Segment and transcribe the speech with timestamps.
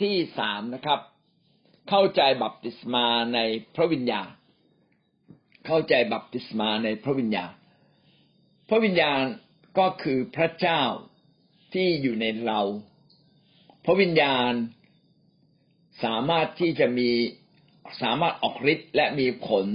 [0.00, 1.00] ที่สามนะครับ
[1.88, 3.38] เข้าใจบัพติศมาใน
[3.74, 4.22] พระวิญญา
[5.66, 7.46] เข้าใจบัพติศมาในพระวิญญา
[8.68, 9.22] พระวิญญาณ
[9.78, 10.82] ก็คือพระเจ้า
[11.72, 12.60] ที่อยู่ในเรา
[13.84, 14.52] พระวิญญาณ
[16.04, 17.10] สามารถที่จะมี
[18.02, 19.66] สามารถออกฤทธิ์และมีผล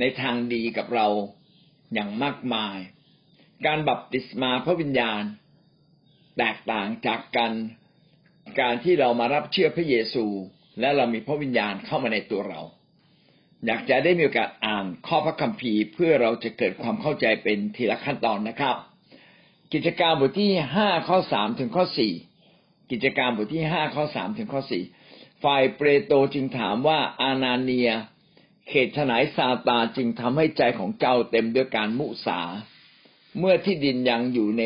[0.00, 1.08] ในทางดีกับเรา
[1.92, 2.76] อย่างมากมาย
[3.66, 5.22] การบัพติศมาพระวิญญาณ
[6.38, 7.52] แตกต่างจากกัน
[8.60, 10.24] การที่เรามารับเชื่อพระเยซู
[10.80, 12.60] และเรามีพระวิญญาณเข้ามาในตัวเรา
[13.66, 18.76] อยากจะได้มีโอกาสอ่านข้อพระคัมภีร์เพื่อเราจะเกิดความเข้าใจเป็นทีละขั้นตอนนะครับ
[19.72, 22.12] กิจการบทที่ห้าข้อสามถึงข้อสี่
[22.90, 24.82] กิจการบทที่ห้าข้อสามถึงข้อสี่
[25.42, 27.90] ฝ่ายเปโตรจึงถามว่าอานาเนีย
[28.68, 32.40] เขตฉนายซาตาจึงทำให้ใจของเจ้าเต็มด้วยการมุสา
[33.38, 34.64] เมื่อที่ดินยังอยู่ใน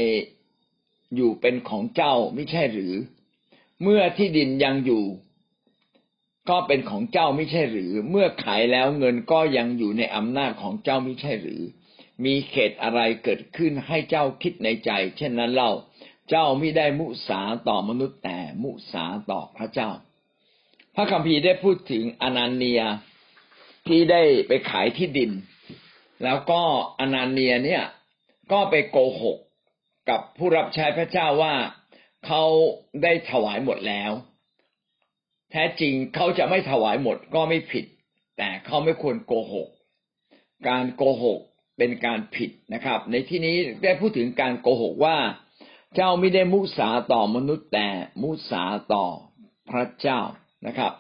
[1.17, 2.95] อยู่เป็นของเจ้าไม่ใช่หรือ
[3.83, 5.05] เมื่อที่ดินยังอยู่
[6.49, 11.63] ก็เป็นของเจ้าไม่ใช่หรือ เมื่อขายแล้วเงินก็ยังอยู่ในอำนาจของเจ้าไม่ใช่หรือ
[12.25, 15.73] มีเขตอะไรเกิดขึ้นให้เจ้าคิดในใจ เช่นนั้นเล่า
[16.31, 19.91] เจ้าไม่ได้มุสาต่อมนุษย์แต่มุสาต่อพระเจ้า
[20.95, 22.83] พระคัมภีร์ได้พูดถึงอนาเนีย
[23.87, 25.31] ที่ได้ไปขายที่ดิน
[26.25, 26.61] แล้วก็
[27.01, 27.85] อนาเนียเนี่ย
[28.53, 29.39] ก็ไปโกหก
[30.09, 31.55] กับผู้รับใช้พระเจ้าว่า
[32.27, 32.45] เขา
[33.03, 34.13] ได้ถวายหมดแล้ว
[35.51, 37.85] แท้จริงเขาจะไม่ถวายหมดก็ไม่ผิด
[38.39, 39.69] แต่เขาไม่ควรโกหก
[40.69, 41.41] การโกหก
[41.79, 45.17] เป็นการผิดนะครับ ในที่นี้ได้พูดถึงการโกหกว่า
[45.95, 47.89] เจ้าไม่ได้มุสาต่อมนุษย์แต่
[48.23, 49.07] มุสาต่อ
[49.71, 50.21] พระเจ้า
[50.67, 50.93] นะครับ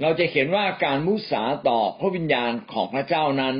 [0.00, 3.56] เราจะเห็นว่าการมุสาต่อพระวิญญาณของพระเจ้านั้น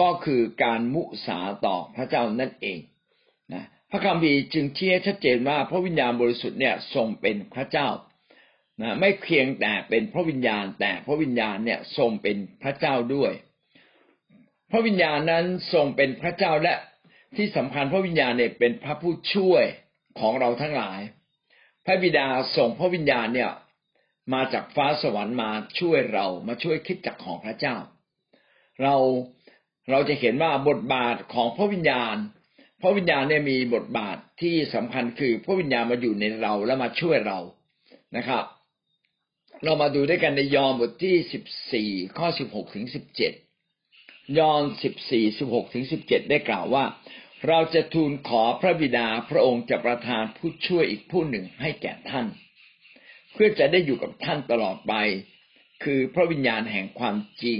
[0.00, 2.78] ก็คือการมุสาต่อพระเจ้านั่นเอง
[3.90, 7.88] พระคัมภีร์จึงเชี่ชัดเจนว่าพระวิญญาณบริสุทธิ์เนี่ยทรงเป็นพระเจ้า
[8.82, 13.32] นะไม่เพียงแต่เป็นพระวิญญาณ แต่พระวิญญาณเนี่ยทรงเป็นพระเจ้าด้วย
[14.70, 16.74] พระวิญญาณนั้นทรงเป็นพระเจ้าและ
[17.36, 19.64] ที่สำคัญพระวิญญาณเนี่ยเป็นพระผู้ช่วย
[20.20, 21.00] ของเราทั้งหลาย
[21.84, 22.26] พระบิดา
[22.56, 23.50] ส่งพระวิญญาณเนี่ย
[24.34, 27.76] มาจากฟ้าสวรรค์มาช่วยเรามาช่วยคิดจักของพระเจ้า
[28.82, 28.96] เรา
[29.90, 32.16] เราจะเห็นว่าบทบาทของพระวิญญาณ
[32.86, 37.38] ระวิญญาณเนี่ยมีบทบาทที่สำคัญคือพระวิญญาณมาอยู่ในเราและมาช่วยเรา
[38.16, 38.44] นะครับ
[39.64, 43.32] เรามาดูด้วยกันในยอห์นบทที่สิบสี่ข้อสิบหกถึงสิบเจ็ด
[44.38, 46.84] ยอห์นสิบสี่สิบหกถึงสิบเจ็ดได้กล่าวว่า
[47.48, 52.26] เราจะทูลขอพระบิดาพระองค์จะประทานผู้ช่วยอีกผู้หนึ่งให้แก่ท่าน
[53.32, 54.94] เพื่อจะได้อยู่กับท่านตลอดไป
[55.84, 57.58] คือพระวิญญาณแห่งความจริง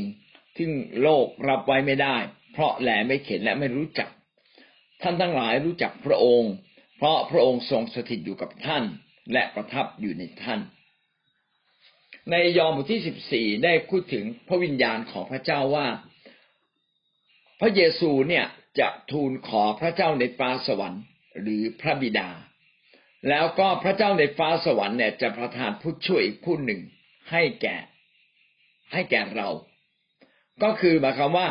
[0.56, 0.70] ซึ่ง
[1.02, 2.16] โลกรับไว้ไม่ได้
[2.52, 4.08] เพราะแลไม่เข็นและไม่รู้จัก
[5.02, 6.52] ท่านทั้งหลายรู้จักพระองค์
[6.96, 8.84] เพราะพระองค์ทรงสถิตอยู่กับท่าน
[9.32, 10.60] และประทับอยู่ในท่าน
[12.30, 15.86] ในยอห์นบทที่สิบสี่ได้พูดถึงพระวิญญาณของพระเจ้าว่า
[17.60, 18.46] พระเยซูเนี่ย
[18.80, 21.02] จะทูลขอพระเจ้าในฟ้าสวรรค์
[21.40, 22.28] หรือพระบิดา
[23.28, 26.80] แล้วก็พระเจ้าในฟ้าสวรรค์เนี่ยจะประทานผู้ช่วยอีกผู้หนึ่ง
[27.30, 27.76] ให้แก่
[28.92, 29.48] ให้แก่เรา
[30.62, 31.48] ก็คือหมายความว่า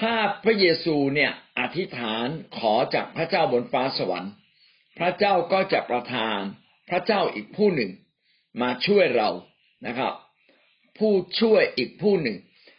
[0.00, 2.26] ถ้าพระเยซูเนี่ย อธิษฐาน
[2.58, 4.32] ขอจากพระเจ้าบนฟ้าสวรรค์
[4.98, 6.40] พระเจ้าก็จะประทาน
[6.90, 7.90] พระเจ้าอีกผู้หนึ่ง
[8.62, 9.30] มาช่วยเรา
[9.86, 10.12] นะครับ
[10.98, 12.36] ผู้ช่วยอีกผู้หนึ่ง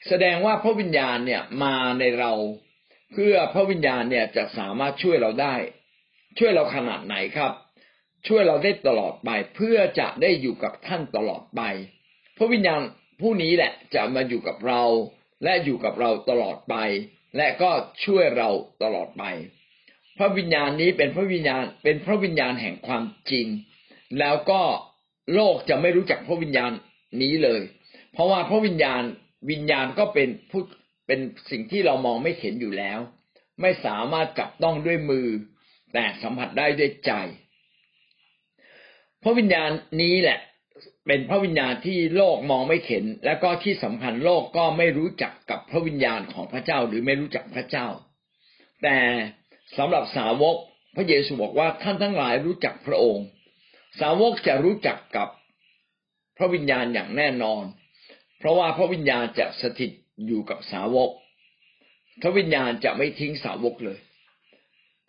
[0.07, 2.31] แสดงว่าพระวิญญาณเนี่ยมาในเรา
[3.13, 5.55] เพื่อพระวิญญาณเนี่ยจะสามารถช่วยเราได้
[6.37, 7.51] ช่วยเราขนาดไหนครับ
[8.27, 11.61] ช่วยเราได้ตลอดไปเพื่อจะได้อยู่กับท่านตลอดไป
[12.37, 12.81] พระวิญญาณ
[13.21, 14.83] ผู้นี้แหละจะมาอยู่กับเรา
[15.43, 16.75] และอยู่กับเราตลอดไป
[17.37, 17.71] และก็
[18.05, 18.49] ช่วยเรา
[18.83, 19.23] ตลอดไป
[20.17, 23.47] พระวิญญาณนี้เป็นพระวิญญาณเป็นพระวิญญาณแห่งความจริง
[24.19, 24.61] แล้วก็
[25.33, 26.71] โลกจะไม่รู้จักพระวิญญาณ
[27.21, 27.61] นี้เลย
[28.11, 29.01] เพราะว่าพระวิญญาณ
[29.51, 30.61] วิญญาณก็เป็นผู้
[31.07, 31.19] เป็น
[31.51, 32.99] สิ่งที่เรามองไม่เห็นอยู่แล้ว
[33.61, 35.27] ไม่สามารถจับต้องด้วยมือ
[35.93, 37.11] แต่สัมผัสได้ด้วยใจ
[39.23, 39.69] พระวิญญาณ
[40.01, 40.39] นี้แหละ
[41.07, 47.87] เป็นพระวิญญาณที่โลกมองไม่เห็น และก็ที่สำคัญโลกก็ไม่รู้จักกับพระวิญญาณของพระเจ้าหรือไม่รู้จักพระเจ้า
[48.83, 48.97] แต่
[49.77, 50.55] สำหรับสาวก
[50.95, 53.25] พระเยซูบอกว่าท่านทั้งหลายรู้จักพระองค์
[54.01, 55.29] สาวกจะรู้จักกับ
[56.37, 57.63] พระวิญญาณอย่างแน่นอน
[58.39, 59.91] เพราะว่าพระวิญญาณจะสถิต
[60.27, 61.09] อยู่กับสาวก
[62.21, 63.99] พระวิญญาณจะไม่ทิ้งสาวกเลย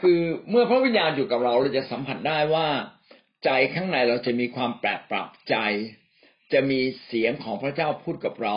[0.03, 0.21] คือ
[0.51, 2.67] เมื่อพระวิญญาณอยู่กับเราเราจะสัมผัสได้ว่า
[3.47, 5.57] ใจข้างในเราจะมีความแปลกปรับใจ
[6.53, 8.57] จะมีเสียงของพระเจ้าพูดกับเรา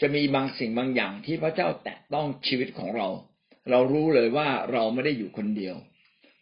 [0.00, 3.08] จะมีบางสิ่งบางอย่างที่พระเจ้าแตะต้องชีวิตของเรา
[3.70, 5.76] เรารู้เลยว่าเราไม่ได้อยู่คนเดียว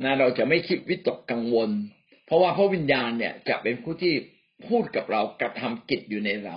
[0.03, 1.71] นะเราจะไม่คิดวิตกกังวล
[2.27, 4.15] เพราะว่าพระวิญญาณเนี่ยจะเป็นผู้ที่
[4.69, 6.57] พูดกับเรากระทำกิจอยู่ในเรา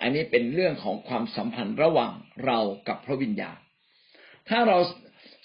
[0.00, 2.12] อันนี้เป็นเรื่องของความสัมพันธ์ระหว่าง
[2.46, 3.58] เรากับพระวิญญาณ
[4.48, 4.78] ถ้าเรา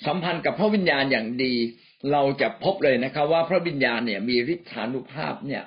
[0.08, 1.54] สัมพันธ์กับพระวิญญาณอย่างดี
[2.12, 5.64] เราจะพบเลยนะครับ ว่าพระวิญญาณเนี่ยมีฤทธานุภาพเนี่ย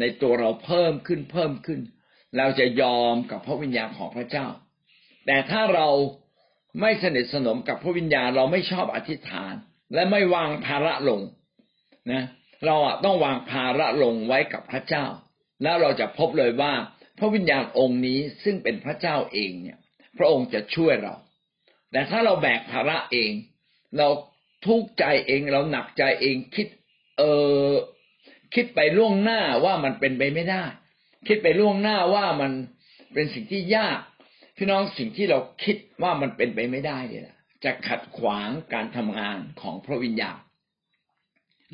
[0.00, 1.80] ในตัวเราเพิ่มขึ้นเพิ่มขึ้น
[2.38, 4.46] เราจะยอมกับพระวิญญาณของพระเจ้า
[5.26, 5.88] แต่ถ้าเรา
[6.80, 9.54] ไม่สนิทสนมกับพระวิญญาณเราไม่ชอบอธิษฐาน
[9.94, 11.20] และไม่วางภาระลง
[12.12, 12.24] นะ
[12.66, 15.04] เราอะต้องวางภาระลงไว้กับพระเจ้า
[15.62, 16.72] แล้วเราจะพบเลยว่า
[17.18, 19.78] พระวิญญาณองค์นี้ซึ่งเป็นพระเจ้าเองเนี่ย
[20.18, 21.14] พระองค์จะช่วยเรา
[21.92, 23.30] แต่ถ้าเราแบกภาระเอง
[23.98, 24.08] เรา
[24.66, 26.68] ทุกข์ใจเองเราหนักใจเองคิด
[27.18, 27.22] เอ
[27.70, 27.72] อ
[28.54, 30.64] คิดไปล่วงหน้าว่ามันเป็นไปไม่ได้
[31.26, 32.52] คิดไปล่วงหน้าว่ามัน
[33.14, 34.00] เป็นสิ่งที่ยาก
[34.56, 37.30] พี่น้องสิ่งที่เราคิดว่ามันเป็นไปไม่ได้เนี่ย
[37.64, 40.38] จะขัดขวางการทำงานของพระวิญญาณ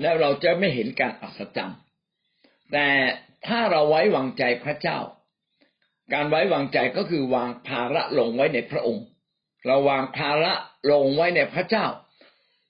[0.01, 1.81] แล้วเราจะไม่เห็นการอัศจรรย์
[2.73, 2.89] แต่
[3.47, 4.99] ถ้าเราไว้วางใจพระเจ้า
[6.13, 9.05] การไว้วางใจก็คือวางภาระลงไว้ในพระองค์
[9.67, 10.53] เราวางภาระ
[10.93, 11.87] ลงไว้ในพระเจ้า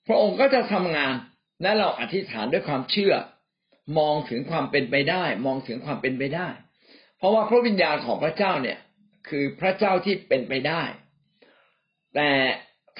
[0.06, 1.14] พระองค์ก็จะทำงาน
[1.62, 3.14] และเราอธิษฐานด้วยความเชื่อ
[3.98, 6.48] มองถึงความเป็นไปได้ มองถึงความเป็นไปได้
[7.18, 8.78] เพราะว่าพระวิญญาณของพระเจ้าเนี่ย
[9.28, 10.82] คือพระเจ้าที่เป็นไปได้
[12.14, 12.30] แต่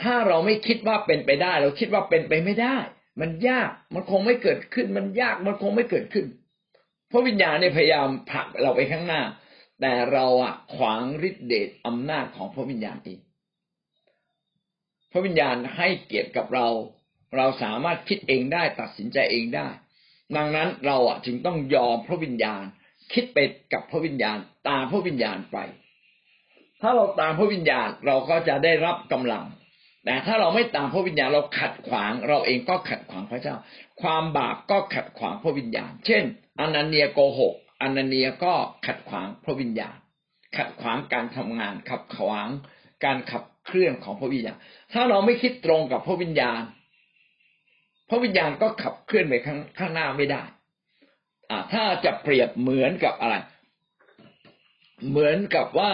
[0.01, 2.77] ถ้าเราไม่คิดว่าเป็นไปได้ เราคิดว่าเป็นไปไม่ได้
[3.21, 6.27] มันยากมันคงไม่เกิดขึ้น มันยากมันคงไม่เกิดขึ้น
[7.11, 9.23] พระวิญญาณเนี่ยพยายามผลักเราไปข้างหน้า
[9.81, 13.19] แต่เราอะขวางฤทธิเดชอำนาจของพระวิญญาณเอง
[15.13, 16.69] พระวิญญาณให้เกียรติกับเรา
[17.37, 19.69] เราสามารถคิดเองได้ตัดสินใจเองได้
[20.37, 22.63] ดังนั้นเราอะจึงต้องยอมพระวิญญาณ
[23.13, 23.39] คิดไป
[23.73, 24.39] กับพระวิญญาณ
[24.69, 25.59] ตามพระวิญญาณไป
[26.81, 29.45] ถ้าเราตามพระวิญญาณเราก็จะได้รับกำลัง
[30.05, 33.57] แต่ถ้าเราไม่ตามพระวิญญาณเราขัดขวาง เราเองก็ขัดขวางพระเจ้า
[34.03, 36.25] ความบาปก็ขัดขวางพระวิญญาณ เช่น
[36.61, 38.55] อนันเนียโกหกอนันเนียก็
[38.87, 39.97] ขัดขวางพระวิญญาณ
[40.57, 42.49] ขัดขวางการทำงานขัดขวาง
[43.05, 44.59] การขับ เคลื่อนของพระวิญญาณ
[44.93, 46.63] ถ้าเราไม่คิดตรงกับพระวิญญาณ
[48.09, 50.43] พระวิญญาณก็ขับเคลื่อนไปข้างข้างหน้าไม่ได้
[51.51, 53.35] อ่า ถ้าจะเปรียบเหมือนกับอะไร
[55.09, 55.93] เหมือนกับว่า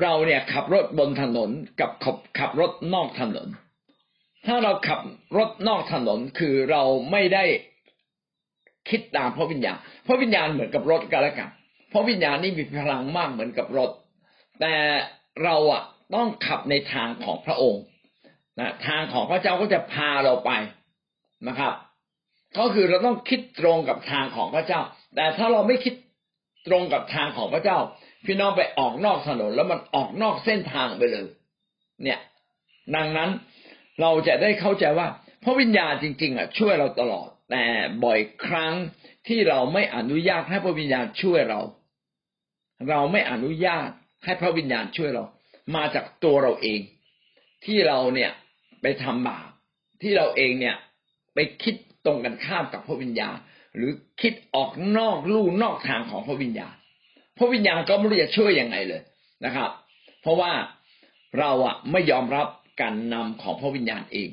[0.00, 3.48] เราเนี่ยขับรถบนถนนกับขับขับรถนอกถนน
[4.46, 5.00] ถ้าเราขับ
[5.36, 7.44] รถนอกถนนคือเราไม่ได้
[8.90, 11.50] คิดตามพระวิญญาณ พระวิญญาณเหมือนกับรถกันแล้วกัน
[11.92, 13.90] พระวิญญาณนี่มีพลังมากเหมือนกับรถ
[14.60, 14.74] แต่
[15.44, 15.82] เราอะ
[16.14, 17.82] ต้องขับในทางของพระองค์
[18.58, 20.50] นะทางของพระเจ้าก็จะพาเราไป
[21.48, 21.74] นะครับ
[22.58, 24.80] ก็คือเราต้องคิดตรงกับทางของพระเจ้า
[25.14, 25.94] แต่ถ้าเราไม่คิด
[26.66, 27.78] ตรงกับทางของพระเจ้า
[28.26, 31.26] พี่น้องไปออกนอกถนนแล้วมันออกนอกเส้นทางไปเลย
[32.02, 32.20] เนี่ย
[32.96, 33.30] ดังนั้น
[34.00, 35.08] เราจะได้เข้าใจว่า
[35.44, 37.64] พระวิญญาณจริง ๆ อะ ช่วยเราตลอด แต่
[38.04, 38.74] บ่อยครั้ง
[39.28, 41.60] ที่เราไม่อนุญาตให้พระวิญญาณช่วยเรา
[42.88, 43.88] เราไม่อนุญาต
[44.24, 45.24] ให้พระวิญญาณช่วยเรา
[45.74, 46.80] มาจากตัวเราเอง
[47.64, 48.30] ที่เราเนี่ย
[48.82, 49.48] ไปทำบาป
[50.02, 50.76] ที่เราเองเนี่ย
[51.34, 51.74] ไปคิด
[52.06, 53.36] ตรงกันข้ามกับพระวิญญาณ
[53.76, 56.74] หรือคิดออกนอกลู่นอกทางของพระวิญญาณ
[57.38, 59.02] พระวิญญาณก็ไม่รู้จะช่วยยังไงเลย
[59.44, 59.70] นะครับ
[60.22, 60.52] เพราะว่า
[61.38, 62.46] เราอะไม่ยอมรับ
[62.80, 64.30] การนำของพระวิญญาณเอง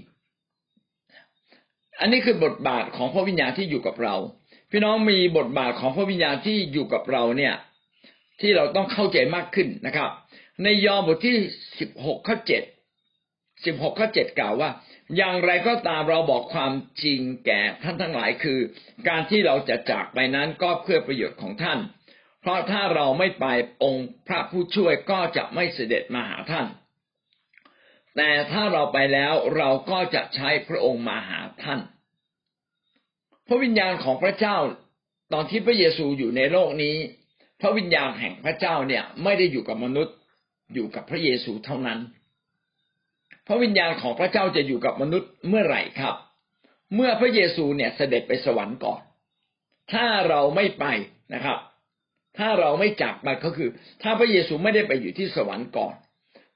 [1.99, 4.15] อันนี้คือบทบาทของพระวิญญาณที่อยู่กับเรา
[4.71, 7.53] พี่น้องมีบทบาทของพระวิญญาณที่อยู่กับเราเนี่ย
[8.41, 10.09] ที่เราต้องเข้าใจมากขึ้นนะครับ
[10.63, 11.37] ในยอห์นบทที่
[11.79, 12.63] สิบหกข้อเจ็ด
[13.65, 14.69] สิบหกข้อเจ็ดกล่าวว่า
[15.17, 16.73] อย่างไรก็ตามเราบอกความ
[17.03, 18.59] จริงแก่ท่านทั้งหลายคือ
[19.07, 21.79] การที่เราจะจากไปนั้นก็เพื่อประโยชน์ของท่าน
[22.41, 23.45] เพราะถ้าเราไม่ไป
[23.83, 26.67] องค์พระผู้ช่วยก็จะไม่เสด็จมาหาท่าน
[28.15, 31.79] แต่ถ้าเราไปแล้วเราก็จะใช้พระองค์มาหาท่าน
[33.47, 34.57] พระวิญญาณของพระเจ้า
[35.33, 36.95] ตอนที่พระเยซูอยู่ในโลกนี้
[37.61, 40.15] พระวิญญาณแห่งพระเจ้าเนี่ยไม่ได้อยู่กับมนุษย์
[40.73, 41.99] อยู่กับพระเยซูเท่านั้น
[43.47, 46.15] พระวิญญาณของพระเจ้าจะอยู่กับมนุษย์เมื่อไหร่ครับ
[46.95, 49.01] เมื่อพระเยซูเนี่ยเสด็จไปสวรรค์ก่อน
[49.93, 50.85] ถ้าเราไม่ไป
[51.33, 51.57] นะครับ
[52.37, 53.69] ถ้าเราไม่จากไปก็คือ
[54.01, 55.95] ถ้าพระเยซูไม่ได้ไปอยู่ที่สวรรค์ก่อน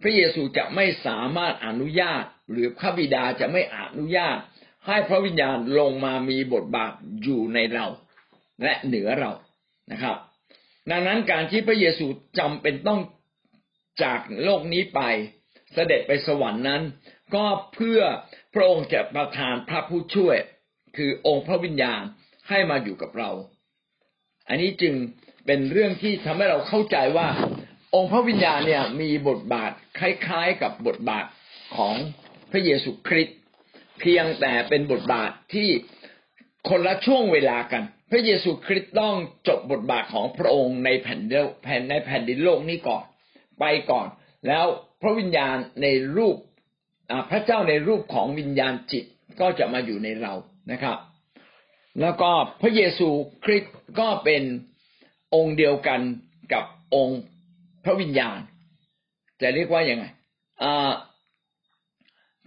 [0.01, 4.37] พระเยซูจะไม่สามารถอนุญาต หรือพระบิดาจะไม่อนุญาต
[4.87, 7.85] ให้พระวิญญาณลงมามีบทบาทอยู่ในเรา
[8.63, 9.31] และเหนือเรา
[9.91, 10.17] นะครับ
[10.91, 12.05] ดังนั้นการที่พระเยซู
[12.39, 12.99] จำเป็นต้อง
[14.03, 15.01] จากโลกนี้ไป
[15.73, 16.81] เสด็จไปสวรรค์นั้น
[17.35, 17.99] ก็เพื่อ
[18.53, 20.37] พระองค์จะประทานพระผู้ช่วย
[20.97, 22.01] คือองค์พระวิญญาณ
[22.49, 23.31] ให้มาอยู่กับเรา
[24.47, 24.93] อันนี้จึง
[25.45, 27.27] เป็นเรื่องที่ทำให้เราเข้าใจว่า
[27.95, 31.25] องค์พระวิญญาณเนี่ยมีบทบาทคล้ายๆกับบทบาท
[31.75, 31.95] ของ
[32.51, 33.37] พระเยซูคริสต์
[33.99, 35.69] เพียงแต่เป็นบทบาทที่
[36.69, 39.15] คนละช่วงเวลากัน พระเยซูคริสต์ต้อง
[39.47, 43.03] จบบทบาทของพระองค์ในแผ่นดินแผ่นในแผ่นดินโลกนี้ก่อน
[43.61, 44.07] ไปก่อน
[44.47, 44.65] แล้ว
[45.01, 45.87] พระวิญญาณใน
[46.17, 46.37] รูป
[47.31, 49.05] พระเจ้าในรูปของวิญญาณจิต
[49.39, 50.33] ก็จะมาอยู่ในเรา
[50.71, 50.97] นะครับ
[52.01, 53.09] แล้วก็พระเยซู
[53.45, 54.43] คริสต์ก็เป็น
[55.35, 56.01] องค์เดียวกัน
[56.53, 56.63] กับ
[56.95, 57.21] องค์
[57.85, 58.39] พระวิญญาณ
[59.41, 60.05] จะเรียกว่ายังไง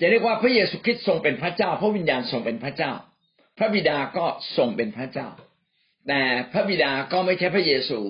[0.01, 2.93] จะเรียกว่าพระเยซูคริสต์ทรงเป็นพระเจ้า พระวิญญาณทรงเป็นพระเจ้า
[3.59, 5.29] พระบิดาก็ทรงเป็นพระเจ้า
[6.09, 8.01] แต่พระบิดาก็ไม่ใช่พระเยซู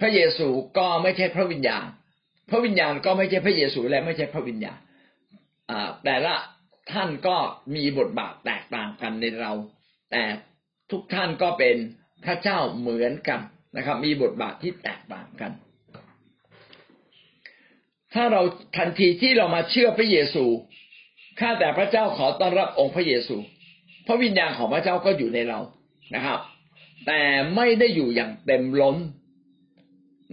[0.00, 0.48] พระเยซู
[0.78, 1.86] ก็ไม่ใช่พระวิญญาณ
[2.52, 4.78] พระวิญญาณก็ไม่ใช่พระเยซูและไม่ใช่พระวิญญาณ
[6.04, 6.34] แต่ละ
[6.92, 7.36] ท่านก็
[7.74, 9.52] มีบทบาทแตกต่างกันในเรา
[10.10, 10.22] แต่
[10.90, 11.76] ทุกท่านก็เป็น
[12.24, 13.40] พระเจ้าเหมือนกัน
[13.76, 15.52] นะครับ มีบทบาทที่แตกต่างกัน
[18.14, 18.42] ถ้าเรา
[18.76, 20.44] ทันทีที่เรามาเชื่อพระเยซู
[21.40, 23.36] ข้าแต่พระเจ้าขอต้อนรับองค์พระเยซู
[24.06, 25.60] พระวิญญาณของพระเจ้าก็อยู่ในเรา
[26.14, 26.40] นะครับ
[27.06, 27.20] แต่
[27.56, 28.96] ไม่ได้อยู่อย่างเต็มล้น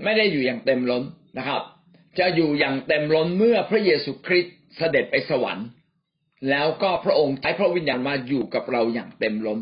[0.04, 1.04] ไม่ได้อยู่อย่างเต็มล้น
[1.38, 1.62] นะครับ
[2.20, 5.68] จะอยู่อย่างเต็มล้นเมื่อพระเยซูคริสต์เสด็จไปสวรรค์
[6.50, 9.60] แล้วก็พระองค์ใช้พระวิญญาณมาอยู่กับเราอย่างเต็มล้น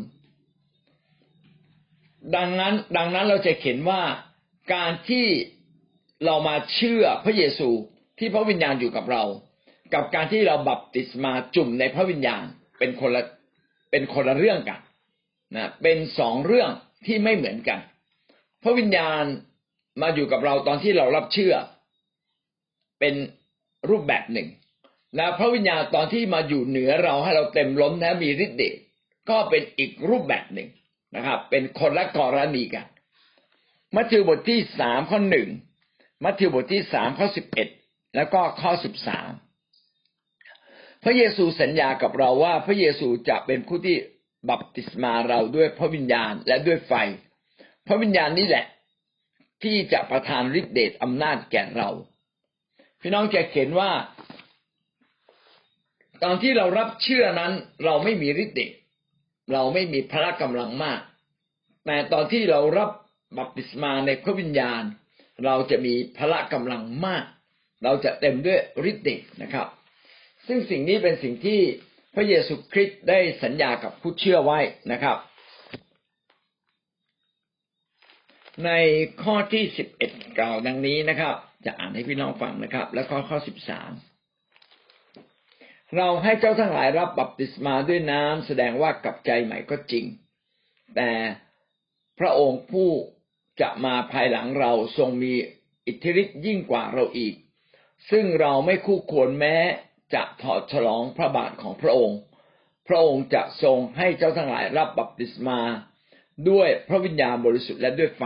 [2.36, 4.02] ดังนั้นดังนั้นเราจะเห็นว่า
[4.74, 5.26] การที่
[6.24, 7.68] เรามาเชื่อพระเยซู
[8.18, 9.22] ที่พระวิญญาณอยู่กับเรา
[9.94, 12.42] กับการที่เราบัพติศมาจุ่มในพระวิญญาณ
[12.78, 13.22] เป็นคนละ
[13.90, 14.80] เป็นคนละเรื่องกัน
[15.56, 16.70] นะเป็นสองเรื่อง
[17.06, 17.78] ที่ไม่เหมือนกัน
[18.62, 19.24] พระวิญญาณ
[20.02, 21.54] มาอยู่กับเราตอนที่เรารับเชื่อ
[23.00, 23.14] เป็น
[23.88, 24.48] รูปแบบหนึ่ง
[25.16, 28.76] แล้วพระวิญญาณตอนที่มาอยู่เหนือเราให้เราเต็มล้นและมีฤทธิ์เดช
[29.30, 30.68] ก็เป็นอีกรูปแบบหนึ่ง
[31.16, 32.86] นะครับ เป็นคนละกรณีกัน
[33.94, 35.48] มัทธิวบทที่สามข้อหนึ่ง
[36.24, 37.68] มัทธิวบทที่สามข้อสิบเอ็ด
[38.16, 39.30] แล้วก็ข้อสิบสาม
[41.04, 43.96] พระเยซูสัญญากับเราว่าพระเยซูจะเป็นผู้ที่
[44.48, 46.92] บัพติศมาเราด้วยพระวิญญาณและด้วยไฟ
[47.86, 48.66] พระวิญญาณนี้แหละ
[49.62, 51.90] ที่จะประทานฤทธิเดชอำนาจแก่เรา
[53.00, 53.90] พี่น้องจะเห็นว่า
[56.22, 57.52] ตอนที่เรารับเชื่อนั้น
[57.84, 58.72] เราไม่มีฤทธิ์เดช
[59.52, 61.00] เราไม่มีพละกำลังมาก
[61.86, 62.90] แต่ตอนที่เรารับ
[63.38, 64.82] บัพติศมาในพระวิญญาณ
[65.44, 67.24] เราจะมีพละกำลังมาก
[67.84, 68.58] เราจะเต็มด้วย
[68.90, 69.66] ฤทธิ์เดชนะครับ
[70.46, 71.60] ซึ่งสิ่งนี้เป็นสิ่งที่
[72.14, 74.58] พระเยซูคริสต์ได้สัญญากับผู้เชื่อไว้
[74.92, 75.16] นะครับ
[78.64, 78.70] ใน
[79.22, 81.34] ข้อที่สิบเอ็ดกล่าวดังนี้นะครับ
[81.64, 83.90] จะอ่านให้พี่น้องฟังนะครับ แล้วก็ข้อสิบสาม
[85.96, 90.04] เราให้เจ้าทั้งหลายรับบัพติศมาด้วยน้ำแสดงว่ากับใจใหม่ก็จริง
[90.96, 91.10] แต่
[92.18, 92.90] พระองค์ผู้
[93.60, 95.34] จะมาภายหลังเราทรงมี
[95.86, 97.34] อิทธิฤทธิ์ยิ่งกว่าเราอีก
[98.10, 99.56] ซึ่งเราไม่คู่ควรแม้
[100.14, 102.18] จะถอดฉลองพระบาทของพระองค์
[102.88, 105.60] พระองค์จะทรงให้เจ้าทั้งหลายรับบัพติศมา
[106.48, 108.22] ด้วยพระวิญญาณบริสุทธิ์และด้วยไฟ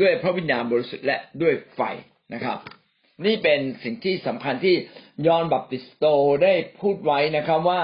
[0.00, 1.80] ด้วยพระวิญญาณบริสุทธิ์และด้วยไฟ
[2.34, 2.58] นะครับ
[3.24, 4.76] นี่เป็นสิ่งที่สำคัญที่
[5.26, 6.04] ยอห์นบัพติสโต
[6.44, 7.82] ได้พูดไว้นะครับว่า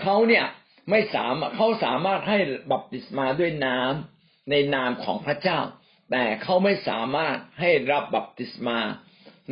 [0.00, 0.44] เขาเนี่ย
[0.90, 2.38] ไม่สามารถเขาสามารถให้
[2.72, 5.60] บัพติศมาด้วยน้ำในนามของพระเจ้า
[6.10, 8.78] แต่เขาไม่สามารถให้รับบัพติศมา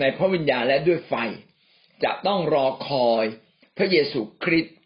[0.00, 1.14] ในพระวิญญาณและด้วยไฟ
[2.04, 3.24] จะต้องรอคอย
[3.78, 4.76] พระเยซูคริสต์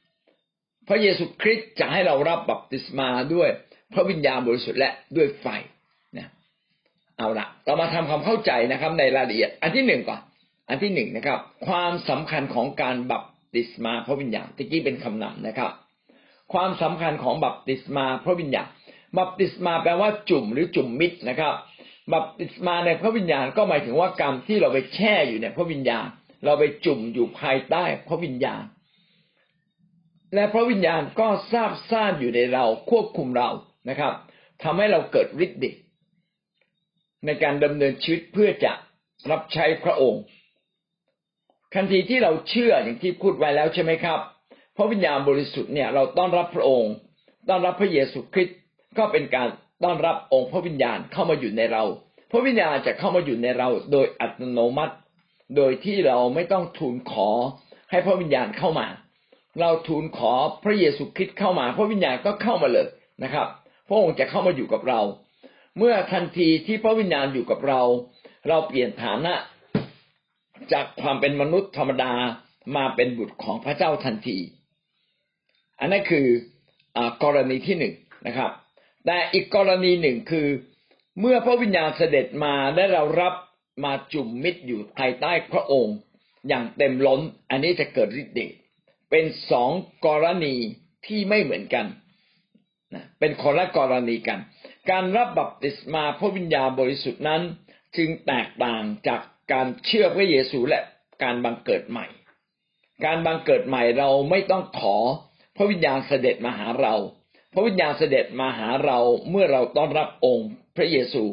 [0.89, 3.49] พระเยซูคริสต์จะให้เรารับบัพติศมาด้วย
[3.95, 5.47] พระวิญญาณบริสุทธิ์และด้วยไฟ
[7.19, 10.21] เอาละเรามาทำความเข้าใจนะครับ ในรายละเอียด อันที่หนึ่งก่อน
[10.69, 15.71] อันที่หนึ่งนะครับ ความสำคัญของการบัพติศมาพระวิญญาณตะกี้เป็นคำนำนะครับ
[16.53, 18.69] ความสำคัญของบัพติศมาพระวิญญาณ
[19.19, 21.55] บัพติศมาแปลว่าจุ่มหรือจุ่มมิตรนะครับ
[22.13, 26.07] บัพติศมาในพระวิญญาณก็หมายถึงว่ากรรมที่เราไปแช่อยู่ในพระวิญญาณ
[26.45, 28.63] เราไปจุ่มอยู่ภายใต้พระวิญญาณ
[30.35, 33.51] และพระวิญญาณก็ทราบซ่านอยู่ในเราควบคุมเรา
[33.89, 34.13] นะครับ
[34.63, 35.77] ทำให้เราเกิดฤทธิ์เดช
[37.27, 38.73] ในการดำเนินชีวิตเพื่อจะ
[39.31, 40.23] รับใช้พระองค์
[41.75, 44.19] ทันทีที่เราเชื่ออย่างที่พูดไว้แล้วใช่ไหมครับ
[44.77, 46.93] พระวิญญาณบริสุทธิ์เนี่ยเราต้อนรับพระองค์
[47.49, 48.59] ต้อนรับพระเยซูคริสต์
[48.99, 49.49] ก็เป็นการ
[49.85, 51.83] ต้อนรับองค์พระวิญญาณเข้ามาอยู่ในเรา
[52.31, 54.95] พระวิญญาณจะเข้ามาอยู่ในเราโดยอัตโนมัติ
[55.57, 57.29] โดยที่เราไม่ต้องทูลขอ
[57.91, 58.87] ให้พระวิญญาณเข้ามา
[59.61, 60.33] เราทูลขอ
[60.65, 62.87] พระเยซูคริสต์เข้ามา พระวิญญาณก็เข้ามาเลย
[63.23, 63.47] นะครับ
[63.89, 65.01] พระองค์จะเข้ามาอยู่กับเรา
[65.79, 67.81] เมื่อทันทีที่พระวิญญาณอยู่กับเรา
[68.49, 69.35] เราเปลี่ยนฐานะ
[70.73, 72.13] จากความเป็นมนุษย์ธรรมดา
[72.77, 74.39] มาเป็นบุตรของพระเจ้าทันที
[75.81, 76.27] อันนั้นคือ
[77.25, 77.95] กรณีที่หนึ่ง
[78.27, 78.51] นะครับ
[79.07, 80.49] แต่อีกกรณีหนึ่งคือ
[81.21, 83.35] เมื่อพระวิญญาณเสด็จมาและเรารับ
[83.85, 85.97] มาจุ่มมิตรอยู่ภายใต้พระองค์
[86.49, 88.53] อย่างเต็มล้น อันนี้จะเกิดฤทธิ์เดช
[89.11, 89.71] เป็นสอง
[90.07, 90.55] กรณี
[91.07, 91.87] ที่ไม่เหมือนกัน
[92.95, 94.39] นะเป็นคนละกรณีกัน
[94.91, 97.43] การรับบัพติศมาพระวิญญาณบริสุทธิ์นั้น
[97.97, 99.21] จึงแตกต่างจาก
[99.53, 100.81] การเชื่อพระเยซูและ
[101.23, 102.07] การบังเกิดใหม่
[103.05, 104.97] การบังเกิดใหม่เราไม่ต้องขอ
[105.57, 106.95] พระวิญญาณเสด็จมาหาเรา
[107.53, 108.99] พระวิญญาณเสด็จมาหาเรา
[109.31, 111.25] เมื่อเราต้อนรับองค์พระเยซู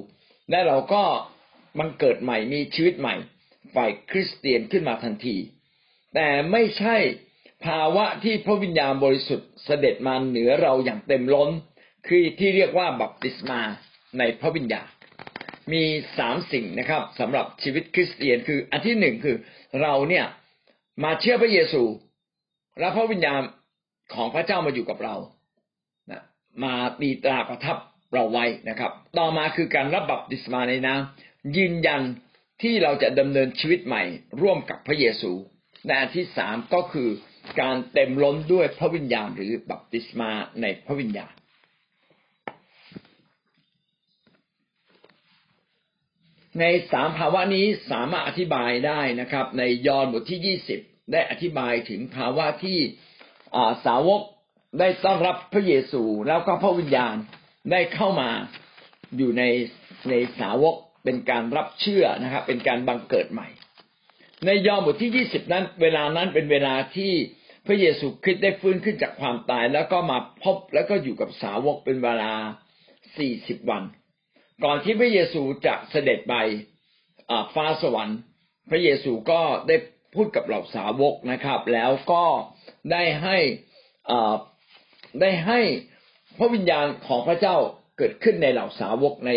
[0.49, 1.03] และเราก็
[1.79, 3.15] บังเกิดใหม่มีชีวิตใหม่
[3.75, 5.37] ฝ่ายคริสเตียนขึ้นมาทันที
[6.13, 6.97] แต่ไม่ใช่
[7.65, 11.49] ภาวะที่พระวิญญาณบริสุทธิ์เสด็จมาเหนือเราอย่างเต็มล้น
[12.07, 13.61] คือที่เรียกว่าบัพติศมา
[14.19, 14.87] ในพระวิญญาณ
[15.73, 15.83] มี
[16.17, 19.37] สามสิ่งนะครับสำหรับชีวิตคริสเตียนคือ อันที่หนึ่งคือ
[19.81, 20.25] เราเนี่ย
[21.03, 21.83] มาเชื่อพระเยซู
[22.79, 23.41] และพระวิญญาณ
[24.15, 25.15] ของพระเจ้ามาอยู่กับเรา
[26.11, 26.21] นะ
[26.63, 27.77] มาตีตราประทับ
[28.13, 32.01] เราไว้นะครับ ต่อมาคือการรับบัพติศมาในน้ำยืนยัน
[32.61, 34.03] ที่เราจะดำเนินชีวิตใหม่
[34.41, 35.31] ร่วมกับพระเยซู
[35.85, 37.09] และอันที่สามก็คือ
[37.61, 40.31] การเต็มล้นด้วยพระวิญญาณหรือบัพติศมา
[40.61, 41.33] ในพระวิญญาณ
[46.59, 50.79] ในสามภาวะนี้สามารถอธิบายได้นะครับ ในยอห์นบทที่ยี่สิบ
[51.11, 52.79] ได้อธิบายถึงภาวะที่
[53.85, 54.21] สาวก
[54.79, 57.15] ได้ต้อนรับพระเยซูแล้วก็พระวิญญาณ
[57.71, 58.29] ได้เข้ามา
[59.17, 59.43] อยู่ใน
[60.09, 63.47] ในสาวกเป็นการรับเชื่อนะครับ เป็นการบังเกิดใหม่
[64.45, 67.13] ในยอห์นบทที่ยี่สิบนั้น เวลานั้นเป็นเวลาที่
[67.67, 72.33] พระเยซูคริสต์ได้ฟื้นขึ้นจากความตาย แล้วก็มาพบแล้วก็อยู่กับสาวกเป็นเวลา
[73.17, 73.83] สี่สิบวัน
[74.63, 76.35] ก่อนที่พระเยซูจะเสด็จไป
[77.55, 78.19] ฟ้าสวรรค์
[78.69, 79.75] พระเยซูก็ได้
[80.15, 82.25] พูดกับเหล่าสาวกนะครับ แล้วก็
[82.91, 83.37] ได้ให้
[85.21, 85.59] ได้ให้
[86.37, 87.55] พระวิญญาณของพระเจ้า
[87.97, 89.31] เกิดขึ้นในเหล่าสาวกใน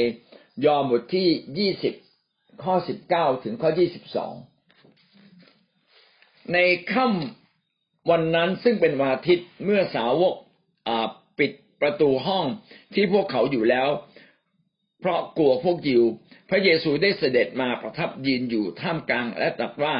[0.64, 1.94] ยอห์นบทที่ยี่สิบ
[2.62, 4.34] ข้อสิบเก้าถึงข้อยี่สิบสอง
[6.52, 6.58] ใน
[6.92, 10.34] ค่ำวันนั้นซึ่งเป็นวันอาทิตย์เมื่อสาวก
[11.38, 12.44] ปิดประตูห้อง
[12.94, 13.88] ที่พวกเขาอยู่แล้ว
[15.06, 16.04] เพราะกลัวพวกยิว
[16.50, 19.94] พระเยซูได้เสด็จมาประทับยืนอยู่ท่ามกลางและตรัสว่า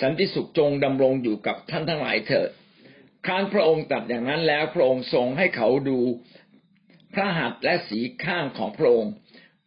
[0.00, 2.50] สันติสุขจงดำรงอยู่กับท่านทั้งหลายเถิด
[3.26, 5.98] ครั้นพระองค์ตรัสอย่างนั้นแล้วพระองค์ทรงให้เขาดู
[7.14, 9.12] พระหัตถ์และสีข้างของพระองค์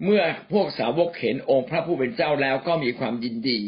[0.04, 3.60] เมื่อพวกสาวกเห็นองค์พระผู้เป็นเจ้าแล้วก็มีความยินดี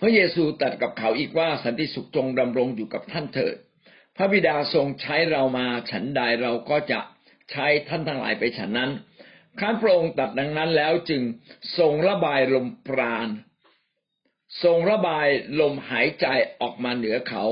[0.00, 3.56] พระเยซูตรัสกับเขาอีกว่าสันติสุขจงดำรงอยู่กับท่านเถิด
[4.16, 7.00] พระบิดาทรงใช้เรามาฉันใดเราก็จะ
[7.50, 8.92] ใช้ท่านทั้งหลายไปฉันนั้น
[9.60, 11.22] ข้าพระองค์ตรัสดังนั้นแล้วจึง
[11.78, 13.28] ทรงระบายลมปราณ
[14.64, 15.26] ทรงระบาย
[15.60, 16.26] ลมหายใจ
[16.60, 17.44] ออกมาเหนือเขา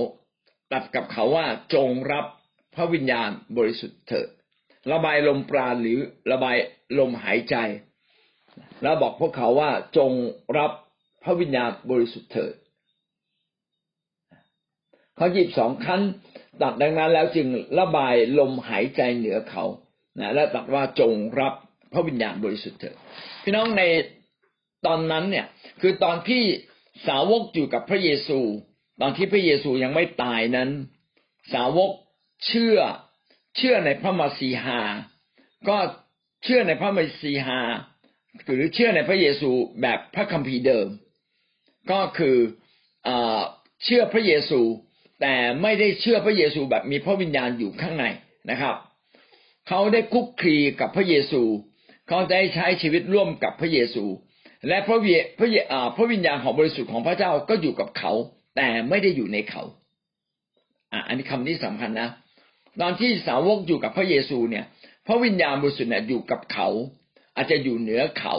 [0.72, 2.24] ตัดกับเขาว่าจงรับ
[2.74, 4.28] พระวิญญาณบริสุทธิ์เถิด
[4.92, 5.98] ระบายลมปราณหรือ
[6.32, 6.56] ระบาย
[6.98, 7.56] ลมหายใจ
[8.82, 10.12] แล้วบอกพวกเขาว่าจง
[10.58, 10.72] รับ
[11.22, 12.54] พระวิญญาณบริสุทธิ์เถิด
[15.16, 16.00] เขาหยิบสองขั้น
[16.62, 19.64] ตัดดังนั้นแล้วจึงระบายลมหายใจเหนือเขา
[20.18, 21.54] นะและตัดว่าจงรับ
[21.92, 22.94] พระวิญญาณบริสุทธิ์เถิด
[23.44, 23.82] พี่น้องใน
[24.86, 25.46] ตอนนั้นเนี่ย
[25.80, 26.42] คือตอนที่
[27.06, 28.40] สาวกอยู่กับพระเยซู
[29.00, 30.70] ตอนที่พระเยซูยังไม่ตายนั้น
[31.54, 31.90] สาวก
[32.46, 32.78] เชื่อ
[33.56, 34.80] เชื่อในพระมาสีหา
[35.68, 35.76] ก็
[36.44, 37.60] เชื่อในพระมาสีหา
[38.44, 39.50] หรือเชื่อในพระเยซู
[39.82, 40.88] แบบพระคัมภีร์เดิม
[41.90, 42.36] ก็คือ
[43.84, 44.60] เชื่อพระเยซู
[45.20, 48.04] แต่ไม่ได้เชื่อพระเยซูแบบมีพระวิญญาณอยู่ข้างใน
[48.50, 48.76] นะครับ
[49.68, 51.42] เขาได้คุกคีกับพระเยซู
[52.08, 54.04] เขาได้ใช้ชีวิตร่วมกับพระเยซู
[54.68, 55.48] และพระวิพระ
[55.96, 58.12] พระวิญญาณของบริสุทธิ์ของพระเจ้าก็อยู่กับเขา
[58.56, 59.62] แต่ไม่ได้อยู่ในเขา
[60.92, 62.08] อะอันนี้คำนี้สำคัญนะ
[62.80, 64.64] ตอนที่สาวกอยู่กับพระเยซูเนี่ย
[65.06, 66.68] พระวิญญาณบริสุทธิ์เนี่ยอยู่กับเขา
[67.36, 68.36] อาจจะอยู่เหนือเขา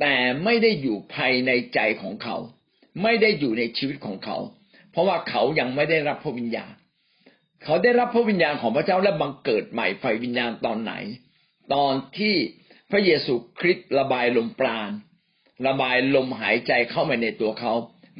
[0.00, 2.36] แต่ไม่ได้อยู่ภายในใจของเขา
[3.02, 4.38] ไม่ได้อยู่ในชีวิตของเขา
[4.90, 6.72] เพราะว่าเขายังไม่ได้รับพระวิญญาณ
[7.64, 10.92] เขาได้รับพระวิญญาณของพระเจ้าและบังเกิดใหม่ไฟวิญญาณตอนไหน
[11.74, 12.36] ตอนที่
[12.90, 14.90] พระเยซูคริสต์ระบายลมปราณ
[15.66, 17.72] ระบายลมหายใจเข้ามาในตัวเขา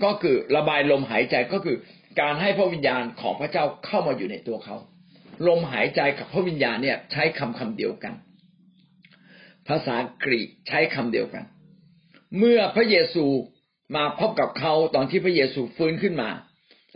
[0.05, 1.77] ก็คือระบายลมหายใจก็คือ
[2.21, 4.77] การให้พระวิญญาณของพระเจ้าเข้ามาอยู่ในตัวเขา
[5.49, 8.15] ลมหายใจกับพระวิญญาณเนี่ยใช้คำคำเดียวกัน
[9.69, 11.45] ภาษากรีกใช้คำเดียวกัน
[12.39, 13.25] เมื่อพระเยซู
[13.97, 16.31] มาพบกับเขาตอนที่พระเยซูฟื้นขึ้นมา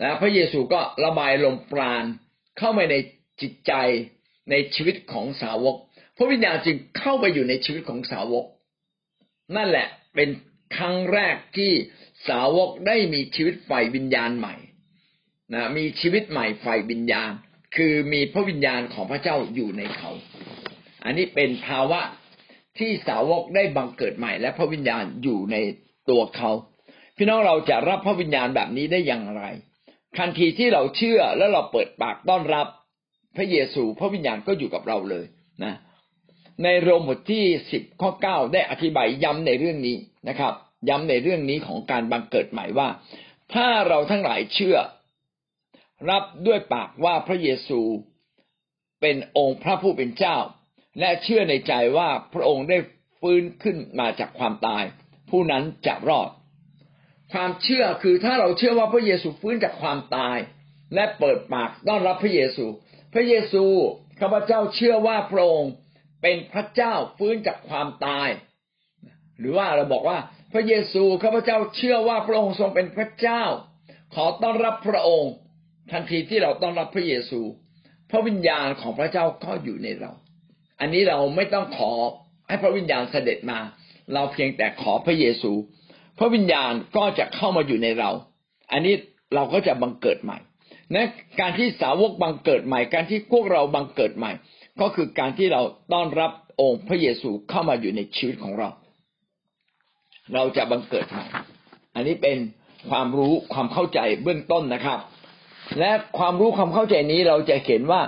[0.01, 2.03] แล้วพระเยซูก็ระบายลมปราณ
[2.57, 2.95] เข้ามาใน
[3.41, 3.73] จิตใจ
[4.51, 5.75] ในชีวิตของสาวก
[6.17, 8.45] พระวิญญาณจึงเข้าไปอยู่ในชีวิตของสาวก
[9.55, 10.29] นั่นแหละเป็น
[10.77, 11.71] ครั้งแรกที่
[12.29, 14.55] สาวกได้มีชีวิตฝ่ายวิญญาณใหม่
[15.53, 17.31] นะมีชีวิตใหม่ฝ่ายวิญญาณ
[17.75, 20.11] คือมีพระวิญญาณของพระเจ้าอยู่ในเขา
[21.05, 22.01] อันนี้เป็นภาวะ
[22.79, 25.55] ที่สาวกได้บังเกิดใหม่ และพระวิญญาณอยู่ใน
[26.09, 26.51] ตัวเขา
[27.17, 29.43] พี่น้องเราจะรับพระวิญญาณแบบนี้ได้อย่างไร
[30.17, 32.67] ทันทีที่เราเชื่อแล้วเราเปิดปากต้อนรับ
[33.37, 35.25] พระเยซู พระวิญญาณก็อยู่กับเราเลย
[35.63, 35.73] นะ
[36.63, 39.97] ในโรมบทที่สิบข้อเก้าได้อธิบายย้ำในเรื่องนี้
[40.29, 40.53] นะครับ
[40.89, 42.89] ย้ำในเรื่องนี้ของการบังเกิดใหม่ว่า
[43.53, 44.77] ถ้าเราทั้งหลายเชื่อ
[46.09, 47.81] รับด้วยปากว่าพระเยซู
[49.01, 50.37] เป็นองค์พระผู้เป็นเจ้า
[50.99, 52.77] และเชื่อในใจว่าพระองค์ได้
[53.19, 54.83] ฟื้นขึ้นมาจากความตาย
[55.29, 56.29] ผู้นั้นจะรอด
[57.33, 60.37] ความเชื่อคือถ้าเราเชื่อว่าพระเยซูฟื้นจากความตาย
[60.95, 62.65] และเปิดปากต้อนรับพระเยซู
[63.13, 63.63] พระเยซู
[64.19, 65.71] ข้าพเจ้าเชื่อว่าพระองค์
[66.21, 68.29] เป็นพระเจ้าฟื้นจากความตาย
[69.39, 70.17] หรือว่าเราบอกว่า
[70.53, 73.43] พระเยซูข้าพเจ้าเชื่อว่าพระองค์ทรงเป็นพระเจ้า
[74.15, 75.31] ขอต้อนรับพระองค์
[75.91, 77.41] ทันทีที่เราต้อนรับพระเยซู
[78.11, 80.11] พระวิญญาณของพระเจ้าก็อยู่ในเรา
[80.79, 81.91] อันนี้เราไม่ต้องขอ
[82.47, 83.59] ให้พระวิญญาณเสด็จมา
[84.13, 85.51] เราเพียงแต่ขอพระเยซู
[86.19, 88.11] พระวิญญาณก็จะเข้ามาอยู่ในเรา
[88.71, 88.93] อันนี้
[89.35, 90.37] เราก็จะบังเกิดใหม่
[90.95, 91.07] นะ
[91.39, 94.31] การที่สาวกบังเกิดใหม่ การที่พวกเราบังเกิดใหม่
[94.81, 95.61] ก็คือการที่เรา
[95.93, 98.69] ต้อนรับองค์พระเยซูเข้ามาอยู่ในชีวิตของเรา
[100.33, 101.23] เราจะบังเกิดใหม่
[101.95, 102.37] อันนี้เป็น
[102.89, 104.99] ความรู้ความเข้าใจเบื้องต้นนะครับ
[105.79, 108.01] และความรู้ความเข้าใจนี้เราจะเห็นว่า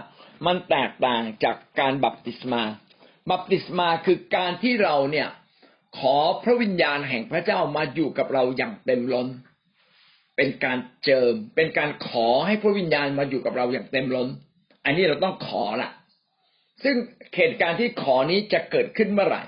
[0.46, 2.62] มันแตกต่างจากการบัพติศมา
[3.32, 5.28] บัพติศมาคือการที่เราเนี่ย
[6.00, 9.28] ขอพระวิญญาณแห่งพระเจ้ามาอยู่กับเราอย่างเต็มล้น
[10.36, 14.28] เป็นการเจิม เป็นการขอให้พระวิญญาณมาอยู่กับเราอย่างเต็มล้น
[14.86, 15.90] อันนี้เราต้องขอละ
[16.84, 16.96] ซึ่ง
[17.36, 19.44] เหตุการณ์ที่ขอนี้จะเกิดขึ้นเมื่อไหร่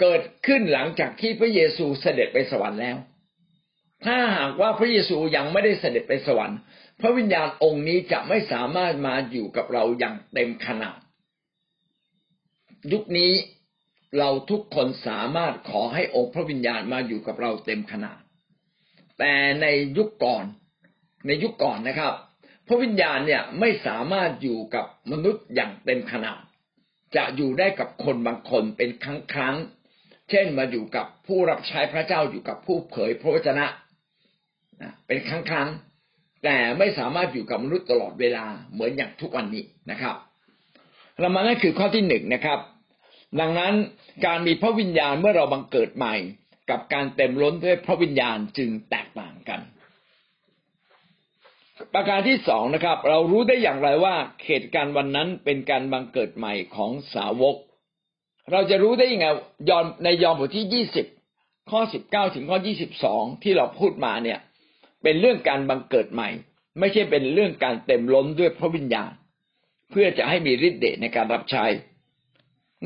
[0.00, 2.96] เกิดขึ้นหลังจากที่พระเยซูเสด็จไปสวรรค์แล้ว
[4.04, 6.58] ถ้าหากว่าพระเยซูยังไม่ได้เสด็จไปสวรรค์
[7.00, 10.98] พระวิญญาณองค์นี้จะไม่สามารถมาอยู่กับเราอย่างเต็มขนาด
[12.92, 13.32] ยุคนี้
[14.18, 18.18] เราทุกคนสามารถขอให้องค์พระวิญญาณมาอยู่กับเราเต็มขนาด
[19.18, 20.44] แต่ในยุคก่อน
[21.26, 22.14] ในยุคก่อนนะครับ
[22.66, 26.40] พระวิญญาณเนี่ยไม่สามารถอยู่กับมนุษย์อย่างเต็มขนาด
[27.16, 29.56] จะอยู่ได้กับคนบางคนเป็นครั้งครั้ง
[30.30, 33.66] เช่นมาอยู่กับผู้รับใช้พระเจ้าอยู่กับผู้เผยพระวจนะ
[35.06, 35.68] เป็นครั้งครั้ง
[36.44, 40.16] แต่ไม่สามารถอยู่กับมนุษย์ตลอดเวลาเหมือนอย่างทุกวันนี้นะครับ
[41.20, 42.58] เรามานั่นคือข้อที่หนึ่งนะครับ
[43.40, 43.74] ดังนั้น
[44.26, 46.14] การมีพระวิญญาณเมื่อเราบังเกิดใหม่
[46.70, 49.60] กับการเต็มล้นด้วยพระวิญญาณจึงแตกต่างกัน
[51.98, 57.56] ประการที่สองนะครับ เรารู้ได้อย่างไรว่าเหตุการณ์วันนั้นเป็นการบังเกิดใหม่ของสาวก
[58.50, 59.26] เราจะรู้ได้ยังไง
[59.68, 61.06] ยอนในยอห์นบทที่ยี่สิบ
[61.70, 64.38] ข้อสิบเก้าถึงข้อยี่สิบสองที่เราพูดมาเนี่ย
[65.02, 66.28] เป็นเรื่องการบังเกิดใหม่
[66.78, 69.12] ไม่ใช่เป็นเรื่องการเต็มล้นด้วยพระวิญญาณ
[69.90, 71.64] เพื่อจะให้มีฤทธิ์เดชในการรับใช้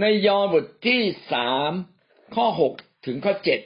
[0.01, 1.01] ในยอห์นบทที่
[1.33, 1.73] สาม
[2.35, 2.73] ข้อหก
[3.07, 3.61] ถึงข้อเจ็ด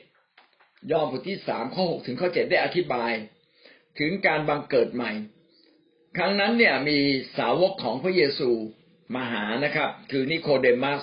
[0.93, 3.13] ยอห์นบทที่สามข้อหกถึงข้อเจ็ดได้อธิบาย
[3.99, 5.13] ถึงการบังเกิดใหม่
[6.19, 6.99] ครั้งนั้นเนี่ยมี
[7.39, 8.51] สาวกของพระเยซู
[9.15, 11.03] มาหานะครับ คือนิโคเดมัส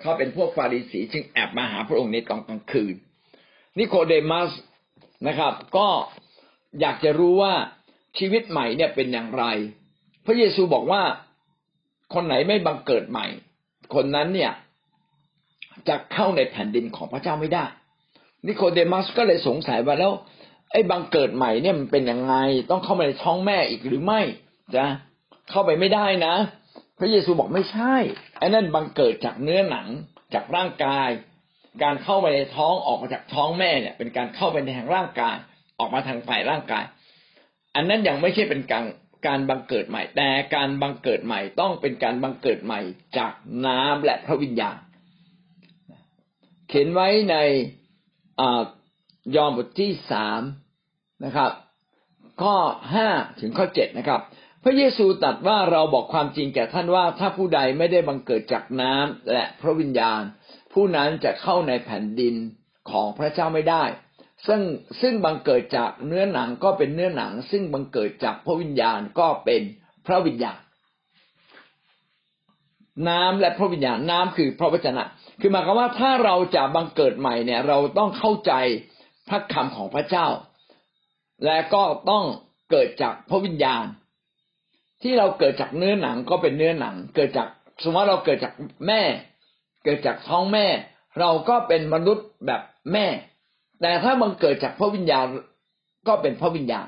[0.00, 2.94] เขาเป็นพวกฟาริสีจึงแอบมาหาพระองค์ในตอนกลางคืน
[3.78, 4.50] นิโคเดมัส
[5.28, 5.88] นะครับ ก็
[6.80, 7.54] อยากจะรู้ว่า
[8.18, 9.44] ชีวิตใหม่เนี่ยเป็นอย่างไร
[10.26, 11.02] พระเยซูบอกว่า
[12.14, 13.26] คนไหนไม่บังเกิดใหม่
[13.94, 14.52] คนนั้นเนี่ย
[15.88, 17.64] จะเข้าในแผ่นดินของพระเจ้าไม่ได้
[18.46, 20.12] นิโคเดมัสก็เลยสงสัยว่าแล้ว
[20.74, 22.34] ไอ้บังเกิดใหม่เนี่ยมันเป็นยังไง
[22.70, 24.20] ต้องเข้ามาในท้องแม่อีกหรือไม่
[24.74, 24.84] จะ
[25.50, 26.34] เข้าไปไม่ได้นะ
[26.98, 27.94] พระเยซูบอกไม่ใช่
[28.38, 29.88] ไอ้นั่นบังเกิดจากเนื้อหนัง
[30.34, 31.08] จากร่างกาย
[31.82, 35.36] การเข้าไปในท้องออกมาจากท้องแม่เนี่ย เป็นการเข้าไปในทางร่างกาย
[35.78, 36.84] ออกมาทางฝ่ายร่างกาย
[37.74, 38.84] อันนั้นยังไม่ใช่เป็นการ
[39.26, 42.80] การบังเกิดใหม่ แต่การบังเกิดใหม่ต้องเป็นการบังเกิดใหม่
[43.18, 43.32] จาก
[43.66, 44.78] น้ำและพระวิญญาณ
[46.68, 47.36] เขียนไว้ใน
[49.36, 50.40] ยอห์นบทที่สาม
[51.24, 51.50] นะครับ
[52.42, 52.56] ข้อ
[52.94, 53.08] ห้า
[53.40, 54.20] ถึงข้อเจ็ดนะครับ
[54.64, 60.22] พระเยซูตรัสว่าเราบอกความจริงแก่ท่านว่าถ้าผู้ใดไม่ได้บังเกิดจากน้ำและพระวิญญาณ
[60.72, 62.34] ผู้นั้นจะเข้าในแผ่นดิน
[62.90, 63.84] ของพระเจ้าไม่ได้
[64.46, 64.60] ซึ่ง
[65.00, 69.62] ซึ่งบังเกิดจากเนื้อหนังก็เป็นเนื้อหนัง ซึ่งบังเกิดจากพระวิญญาณก็เป็น
[70.06, 70.58] พระวิญญาณ
[73.08, 75.04] น้ำและพระวิญญาณน้ำคือพระวจนะ
[75.40, 78.52] คือหมายความว่าถ้าเราจะบังเกิดใหม่เนี่ย เราต้องเข้าใจ
[79.28, 80.26] พระคำของพระเจ้า
[81.44, 82.24] และก็ต้อง
[82.70, 83.84] เกิดจากพระวิญญาณ
[85.02, 87.48] ที่เราเกิดจากเนื้อหนังก็เป็นเนื้อหนัง เกิดจาก
[87.82, 88.54] สมมติว่าเราเกิดจาก
[88.86, 89.02] แม่
[89.84, 90.66] เกิดจากท้องแม่
[91.20, 92.60] เราก็เป็นมนุษย์แบบ
[92.92, 93.06] แม่
[93.80, 95.26] แต่ถ้ามันเกิดจากพระวิญญาณ
[96.08, 96.86] ก็เป็นพระวิญญาณ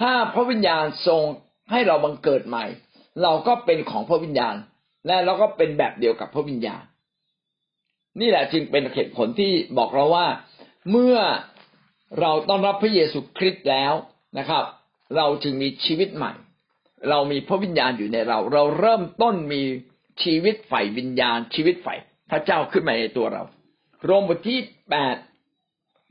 [0.00, 1.22] ถ้าพระวิญญาณทรง
[1.70, 2.64] ให้เราบังเกิดใหม่
[3.22, 4.54] เราก็เป็นของพระวิญญาณ
[5.06, 6.82] และเราก็เป็นแบบเดียวกับพระวิญญาณ
[8.20, 10.26] นี่แหละจึงเป็นเหตุผลที่บอกเราว่า
[10.90, 11.16] เมื่อ
[12.20, 13.92] เราต้อนรับพระเยซูคริสต์แล้ว
[14.38, 14.64] นะครับ
[15.16, 16.32] เราจึงมีชีวิตใหม่
[17.10, 19.62] เรามีพระวิญญาณอยู่ในเรา เราเริ่มต้นมี
[20.22, 21.98] ชีวิตฝ่ายวิญญาณ ชีวิตฝ่าย
[22.30, 23.42] พระเจ้าขึ้นมาในตัวเรา
[24.04, 25.16] โรมบทที่แปด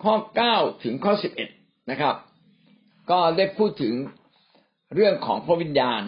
[0.03, 1.49] ข้อเก้าถึงข้อสิบเอ็ด
[1.91, 2.15] นะครับ
[3.11, 3.93] ก็ได้พูดถึง
[4.95, 6.01] เรื่องของพระวิญญาณ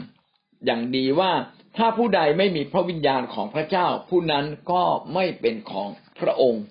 [0.66, 1.32] อย่างดีว่า
[1.78, 6.64] ถ้าผู้ใดไม่มีพระวิญญาณของพระเจ้า ผู้นั้นก็ไม่เป็นของพระองค์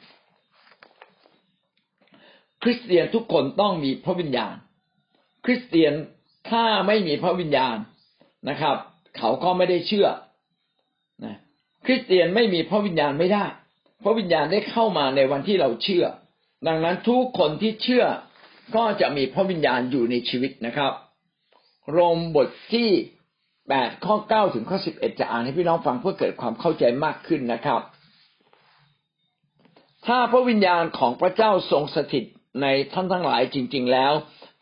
[2.63, 4.55] คริสเตียนทุกคนต้องมีพระวิญญาณ
[5.45, 5.93] คริสเตียน
[6.51, 7.77] ถ้าไม่มีพระวิญญาณ
[8.49, 8.77] นะครับ
[9.19, 10.09] เขาก็ไม่ได้เชื่อ
[11.25, 11.37] นะ
[11.87, 13.45] คริสเตียนไม่มีพระวิญญาณไม่ได้
[14.03, 16.05] พระวิญญาณได้เข้ามาในวันที่เราเชื่อ
[16.67, 18.05] ดังนั้นทุกคนที่เชื่อ
[18.77, 20.93] ก็จะมีพระวิญญาณอยู่ในชีวิตนะครับ
[21.93, 22.91] โรมบทที่
[23.69, 27.81] แปดข้อเก้าถึงข้อสิบเอ็ดจะอ่านให้พี่น้องฟังเพื่อเกิดความเข้าใจมากขึ้นนะครับ
[30.07, 32.25] ถ้าพระวิญญาณของพระเจ้าทรงสถิต
[32.63, 34.13] ในท่านทั้งหลายจริง ๆ แล้ว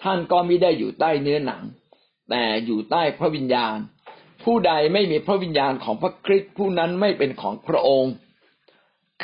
[0.03, 1.63] ท่านก็ไม่ได้อยู่ใต้เนื้อหนัง
[2.31, 3.77] แต่อยู่ใต้พระวิญญาณ
[4.45, 8.13] ผู้ใดไม่มีพระวิญญาณของพระคริสต์ผู้นั้นไม่เป็นของพระองค์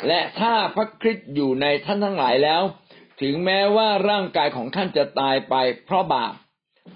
[0.07, 2.61] และถ้าพระคริสต์อยู่ในท่านทั้งหลายแล้ว
[3.21, 5.55] ถึงแม้ว่าร่างกายของท่านจะตายไป
[5.85, 6.33] เพราะบาป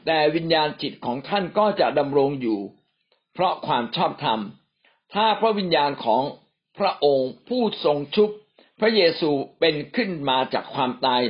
[0.05, 2.59] แต่วิญญาณจิตของท่านก็จะดำรงอยู่
[3.33, 4.39] เพราะความชอบธรรม
[5.13, 6.23] ถ้าพระวิญญาณของ
[6.79, 8.29] พระองค์ผู้ทรงชุบ
[8.79, 11.21] พระเยซูเป็นขึ้นมาจากความตาย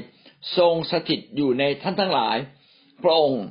[0.57, 2.37] ทรงสถิตอยู่ในท่านทั้งหลาย
[3.03, 3.45] พระองค์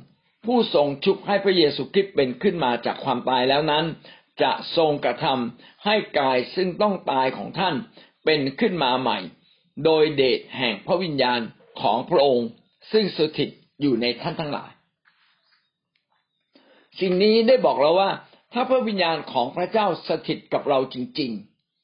[0.45, 3.85] ผู้ทรงชุบให้พระเยซูคริสต์เป็นขึ้นมาจากความตายแล้วนั้น
[4.41, 7.75] จะทรงกระทำให้กายซึ่งต้องตายของท่าน
[8.25, 9.19] เป็นขึ้นมาใหม่
[9.85, 11.39] โดยเดชแห่งพระวิญญาณ
[11.81, 12.47] ของพระองค์
[12.91, 13.49] ซึ่งสถิต
[13.81, 14.71] อยู่ในท่านทั้งหลาย
[16.99, 18.09] สิ่งนี้ได้บอกเราว่า
[18.53, 21.31] ถ้าพระวิญญาณของพระเจ้าสถิตกับเราจริง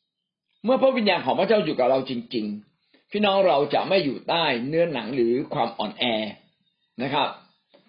[0.06, 2.73] ๆ เมื่อพระวิญญาณของพระเจ้าอยู่กับเราจริง ๆ
[3.16, 6.06] พี่น้องเราจะไม่อยู่ใต้เนื้อหนังหรือความอ่อนแอ
[7.04, 7.28] นะครับ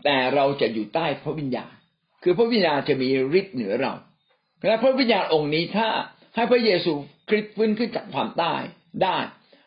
[0.05, 1.75] แต่เราจะอยู่ใต้พระวิญญาณ
[2.23, 3.09] คือพระวิญญาณจะมี
[3.39, 3.93] ฤทธิ์เหนือเรา
[4.67, 5.89] และพระวิญญาณองค์นี้ถ้า
[6.35, 6.93] ให้พระเยซู
[7.29, 8.63] คริสต์ฟื้นขึ้นจากความตาย
[9.03, 9.17] ได้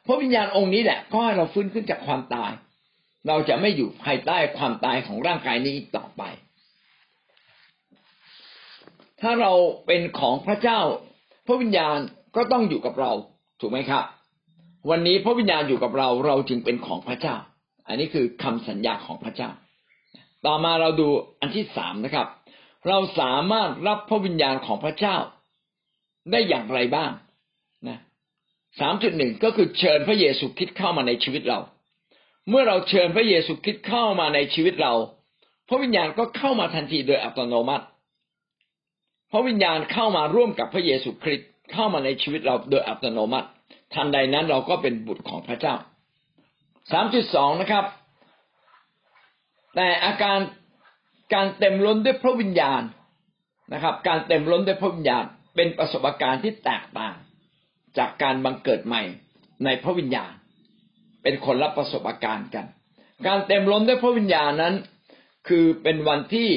[0.08, 2.52] พระวิญญาณองค์นี้แหละก็ให้เราฟื้นขึ้นจากความตาย
[3.28, 6.22] เราจะไม่อยู่ภายใต้ความตายของร่างกายนี้อีกต่อไป
[9.22, 9.54] ถ้าเรา
[9.86, 10.80] เป็นของพระเจ้า
[11.48, 11.98] พระวิญญาณ
[12.36, 13.12] ก็ต้องอยู่กับเรา
[13.62, 14.06] ถูกไหมครับ
[14.89, 17.36] วันนี้พระวิญญาณอยู่กับเราเราจึงเป็นของพระเจ้า
[17.88, 19.50] อันนี้คือคำสัญญาของพระเจ้า
[20.45, 21.08] ต่อมาเราดู
[21.39, 22.28] อันที่สามนะครับ
[22.88, 25.15] เราสามารถรับพระวิญญาณของพระเจ้า
[26.32, 27.12] ได้อย่างไรบ้าง
[27.88, 28.00] นะ
[28.80, 31.60] สามจุดหนึ่งก็คือเชิญพระเยซูคริสต์เข้ามาในชีวิตเรา
[32.50, 34.93] เมื่อเราเชิญพระเยซูคริสต์เข้ามาในชีวิตเรา
[35.69, 37.86] พระวิญญาณก็เข้ามาทันทีโดยอัตโนมัติ
[39.32, 43.47] พระวิญญาณเข้ามาร่วมกับพระเยซูคริสต์เข้ามาในชีวิตเราโดยอัตโนมัติ
[43.93, 45.76] ทันใดนั้นเราก็เป็นบุตรของพระเจ้า
[46.91, 47.86] สามจุดสองนะครับ
[49.76, 50.39] แต่อาการ
[51.34, 52.82] การเต็มล้นด้วยพระวิญญาณ
[53.73, 57.15] นะครับ การเต็มล้นด้วยพระวิญญาณ เป็นประสบการณ์ที่แตกต่าง
[57.97, 59.02] จากการบังเกิดใหม่
[59.63, 60.32] ในพระวิญญาณ
[61.23, 62.65] เป็นคนรับประสบการณ์กัน
[63.28, 64.76] การเต็มล้นด้วยพระวิญญาณนั้น
[65.47, 66.50] คือเป็นวันที่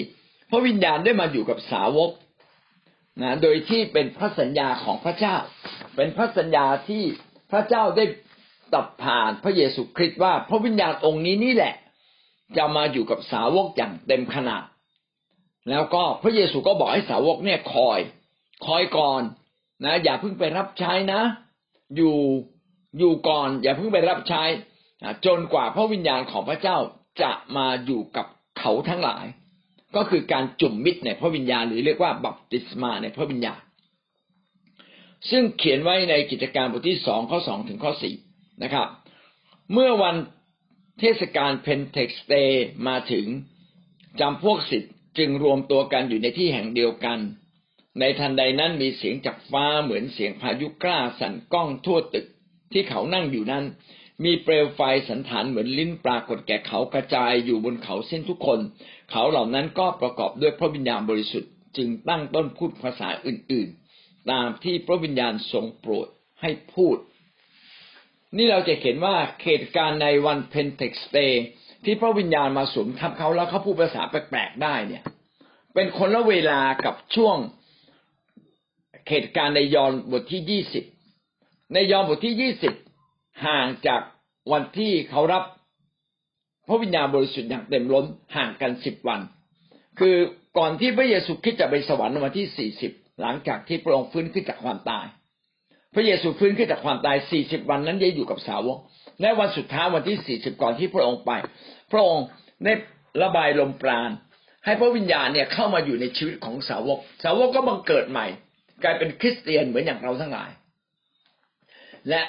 [0.51, 2.11] พระวิญญาณได้มาอยู่กับสาวก
[3.23, 5.37] นะโดยที่เป็นพระสัญญาของพระเจ้า
[5.97, 7.03] เป็นพระสัญญาที่
[7.51, 8.05] พระเจ้าได้
[8.75, 11.75] ตัดผ่านพระเยซูคริสต์ว่า พระวิญญาณองค์นี้นี่แหละ
[12.57, 14.63] จะมาอยู่กับสาวกอย่างเต็มขนาด
[15.71, 17.99] แล้วก็พระเยซูก็บอกให้สาวกเนี่ยคอย
[18.67, 19.23] คอยก่อน
[19.85, 21.23] นะ อย่าเพิ่งไปรับใช้นะ
[21.97, 22.17] อยู่
[22.99, 24.43] อยู่ก่อน อย่าเพิ่งไปรับใช้
[25.27, 26.77] จนกว่าพระวิญญาณของพระเจ้า
[27.23, 28.27] จะมาอยู่กับ
[28.59, 29.25] เขาทั้งหลาย
[29.97, 33.61] ก็คือการจุ่มมิดในพระวิญญาณหรือเรียกว่าบัพติศมาในพระวิญญาณ
[35.31, 38.15] ซึ่งเขียนไว้ในกิจการบทที่สองข้อสองถึงข้อสี่
[38.63, 38.89] นะครับ
[39.73, 40.17] เมื่อวัน
[41.01, 42.33] เทศกาลเพนเทคอสเต
[42.87, 43.27] มาถึง
[44.21, 47.19] จำพวกศิษย์จึงรวมตัวกันอยู่ในที่แห่งเดียวกัน
[48.01, 52.27] ในทันใดนั้นมีเสียงจากฟ้าเหมือนเสียงพายุกล้าสั่นก้องทั่วตึก
[52.73, 53.65] ที่เขานั่งอยู่นั้น
[54.25, 58.61] มีเปลวไฟสัณฐานเหมือนลิ้นปรากฏแก่เขากระจายอยู่บนเขาสิ้นทุกคน
[59.11, 66.07] เขาเหล่านั้นก็ประกอบด้วยพระวิญญาณบริสุทธิ์จึงตั้งต้นพูดภาษาอื่น ๆ ตามที่พระวิญญาณทรงโปรด
[66.41, 66.97] ให้พูด
[68.37, 71.17] นี่เราจะเห็นว่าเหตุการณ์ในวันเพนเทคอสเต
[71.85, 75.05] ที่พระวิญญาณมาสวมทับเขาแล้วเขาพูดภาษาแปลกๆได้เนี่ย
[75.75, 77.37] เป็นคนละเวลากับช่วง
[79.09, 80.85] เหตุการณ์ในยอห์นบทที่ยี่สิบ
[81.75, 82.75] ในยอห์นบทที่ยี่สิบ
[83.47, 84.01] ห่างจาก
[84.53, 85.43] วันที่เขารับ
[86.69, 88.05] พระวิญญาณบริสุทธิ์อย่างเต็มล้น
[88.37, 89.21] ห่างกันสิบวัน
[89.99, 90.17] คือ
[90.59, 95.07] ก่อนที่พระเยซูคริสต์จะไปสวรรค์วันที่สี่สิบหลังจากที่พระองค์ฟื้นขึ้นจากความตาย
[95.95, 98.79] พระเยซูฟื้นขึ้นจากความตายสี่สิบวันนั้นได้อยู่กับสาวก
[99.21, 101.31] และวันสุดท้ายวันที่สี่สิบก่อนที่พระองค์ไป
[101.93, 102.25] พระองค์
[102.65, 102.73] ได้
[103.23, 104.11] ระบายลมปราณ
[104.65, 108.27] ให้พระวิญญาณเนี่ยเข้ามาอยู่ในชีวิตของสาวก สาวกก็บังเกิดใหม่
[108.83, 110.51] กลายเป็นคริสเตียนเหมือนอย่างเราทั้งหลาย
[112.09, 112.23] และ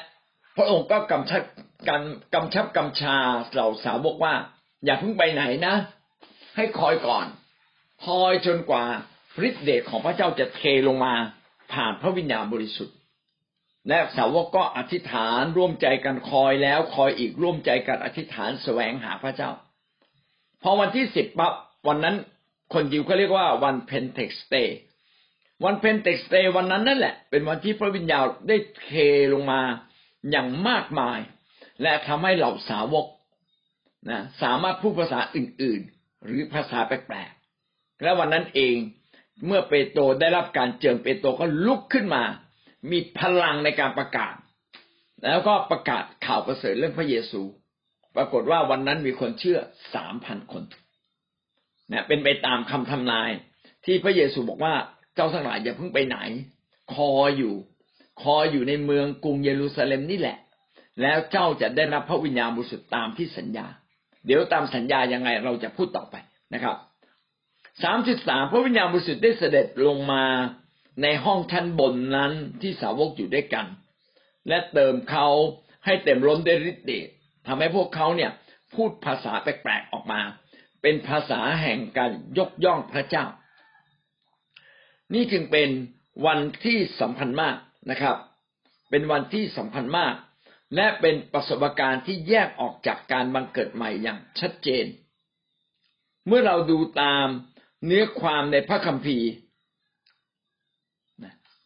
[0.58, 1.42] พระองค์ก็กำชับ
[1.90, 2.02] การ
[2.34, 3.18] กำชับกำชา
[3.52, 4.34] เหล่าสาวกว่า
[4.86, 5.76] อย่าเพิ่งไปไหนนะ
[6.56, 7.26] ให้คอยก่อน
[8.06, 8.86] คอยจนกว่า
[9.48, 11.14] ฤทธิเดชของพระเจ้าจะเทลงมา
[11.74, 12.96] ผ่านพระวิญญาณบริสุทธิ์
[13.90, 19.50] และสาวกก็อธิษฐานร่วมใจกันคอยแล้วคอยอีกร่วมใจกันอธิษฐานแสวงหาพระเจ้า
[20.64, 21.54] พอวันที่สิบปั๊บ
[21.88, 22.16] วันนั้น
[22.74, 24.78] คนยิวเขาเรียกว่าวันเพนเทคสเตย์
[25.64, 28.90] วันเพนเทคสเตย์วันนั้นนั่นแหละ เป็นวันที่พระวิญญาณได้เท
[29.34, 29.62] ลงมา
[30.30, 31.20] อย่างมากมาย
[31.82, 33.06] และทำให้เหล่าสาวก
[34.10, 38.76] นะสามารถพูดภาษาอื่น ๆ หรือภาษาแปลกๆ และวันนั้นเอง
[39.46, 42.24] เมื่อเปโตรได้รับการเจิมเปโตรก็ลุกขึ้นมา
[42.92, 44.36] มีพลังในการประกาศ
[45.24, 47.42] แล้วก็ประกาศข่าวประเสริฐเรื่องพระเยซู
[48.16, 49.60] ปรากฏว่าวันนั้นมีคนเชื่อ
[49.96, 50.64] สามพันคน
[51.92, 53.32] นะเป็นไปตามคำทำนาย
[53.86, 54.74] ที่พระเยซูบอกว่า
[55.16, 56.18] เจ้าทั้งหลายอย่าเพิ่งไปไหน
[56.94, 57.54] คออยู่
[58.22, 60.38] คออยู่ในเมืองกรุงเยรูซาเล็มนี่แหละ
[61.02, 63.68] แล้วเจ้าจะได้รับพระวิญญาณบริสุทธิ์ตามที่สัญญา
[64.26, 66.16] เดี๋ยวตามสัญญายังไงเราจะพูดต่อไป
[66.54, 66.76] นะครับ
[67.84, 70.24] สามจุดสามพระวิญญาณบริสุทธิ์ได้เสด็จลงมา
[71.02, 72.32] ในห้องชั้นบนนั้น
[72.62, 73.66] ที่สาวกอยู่ด้วยกัน
[74.48, 75.28] และเติมเขา
[75.86, 77.08] ให้เต็มล้นด้วยฤทธิ์เดช
[77.48, 78.32] ทำให้พวกเขาเนี่ย
[78.76, 80.22] พูดภาษาแปลกๆออกมา
[80.82, 83.26] เป็นภาษาแห่งการยกย่องพระเจ้า
[85.14, 85.70] นี่จึงเป็น
[86.26, 87.56] วันที่สำคัญมาก
[87.90, 88.16] นะครับ
[88.90, 90.14] เป็นวันที่สำคัญมาก
[90.76, 94.86] และเป็นประสบการณ์ที่แยกออกจากการบังเกิดใหม่อย่างชัดเจน
[96.28, 97.28] เมื่อเราดูตาม
[97.86, 99.30] เนื้อความในพระคัมภีร์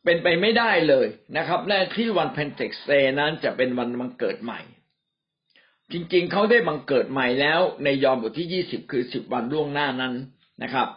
[0.04, 4.60] เป็นไปไม่ได้เลยนะครับและที่วันเพนเทคอสเตนั้นจะเป็นวันบังเกิดใหม่
[5.92, 10.14] จริงๆ เขาได้บังเกิดใหม่แล้วในยอห์นบทที่ยี่สิบคือสิบวันล่วงหน้านั้น
[10.64, 10.88] นะครับ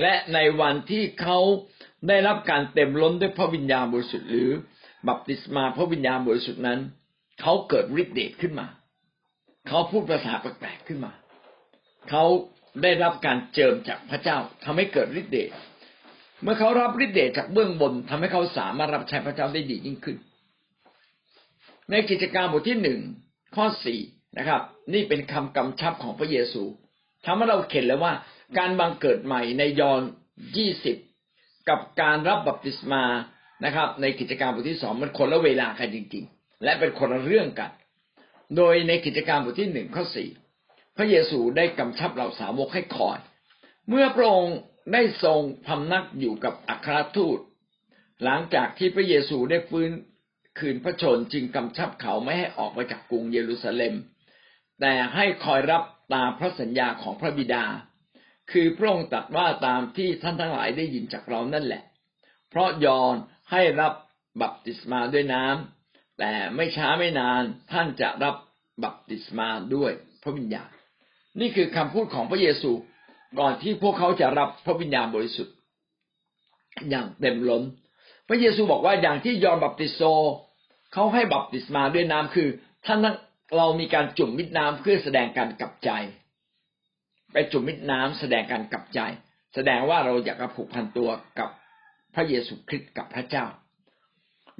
[0.00, 1.38] และในวันที่เขา
[2.06, 4.50] ได้รับการเต็มล้นด้วยพระวิญญาณบริสุทธิ์หรือ
[5.08, 6.80] บัพติศมาพระวิญญาณบริสุทธิ์นั้น
[7.40, 8.66] เขาเกิดฤทธิ์เดชขึ้นมา
[9.68, 11.12] เขาพูดภาษาแปลกๆขึ้นมา
[12.10, 12.24] เขา
[12.82, 15.50] ได้รับการเจิมจากพระเจ้าทำให้เกิดฤทธิ์เดช
[16.42, 20.16] เมื่อเขารับฤทธิ์เดชจากเบื้องบนทำให้เขาสามารถรับใช้พระเจ้าได้ดียิ่งขึ้น
[21.90, 23.00] ในกิจการบทที่หนึ่ง
[23.56, 24.00] ข้อสี่
[24.38, 26.62] นะครับ นี่เป็นคำกำชับของพระเยซู
[27.24, 28.12] ทำให้เราเห็นแล้วว่า
[28.58, 30.02] การบังเกิดใหม่ในยอห์น
[30.56, 30.96] ยี่สิบ
[31.68, 33.04] กับการรับบัพติศมา
[33.64, 37.70] นะครับ ในกิจการบทที่สองมันคนละเวลากันจริง ๆ และเป็นคนละเรื่องกัน
[38.56, 40.30] โดยในกิจการบทที่หนึ่งข้อสี่
[40.96, 43.18] พระเยซูได้กำชับเหล่าสาวกให้คอย
[43.88, 44.58] เมื่อพระองค์
[44.92, 47.38] ได้ทรงพำนักอยู่กับอัครทูต
[48.24, 49.90] หลังจากที่พระเยซูได้ฟื้น
[50.58, 53.94] คืนพระชนจึงกำชับเขาไม่ให้ออกไปจากกรุงเยรูซาเล็ม
[54.80, 55.82] แต่ให้คอยรับ
[56.14, 57.64] ตามพระสัญญาของพระบิดา
[58.52, 61.82] คือพระองค์ตรัสว่าตามที่ท่านทั้งหลายได้ยินจากเรานั่นแหละ
[62.50, 63.14] เพราะยอน
[63.50, 63.92] ให้รับ
[64.42, 68.34] บัพติศมาด้วยน้ำแต่ไม่ช้าไม่นานท่านจะรับ
[68.84, 70.70] บัพติศมาด้วยพระวิญญาณ
[71.40, 72.70] นี่คือคำพูดของพระเยซู
[73.38, 75.54] ก่อนที่พวกเขาจะรับพระวิญญาณบริสุทธิ์
[76.90, 77.62] อย่างเต็มล้น
[78.28, 80.00] พระเยซูบอกว่าอย่างที่ยอห์นบัพติสโต
[80.92, 82.48] เขาให้บัพติศมาด้วยน้ำคือ
[82.86, 82.98] ท่าน
[83.56, 85.90] เรามีการจุ่มมิดน้ำเพื่อแสดงการกลับใจ
[87.32, 89.00] ไปจุ่มมิดน้ำแสดงการกลับใจ
[89.54, 91.48] แสดงว่าเราอยากจะผูกพันตัวกับ
[92.14, 93.46] พระเยซูคริสต์กับพระเจ้า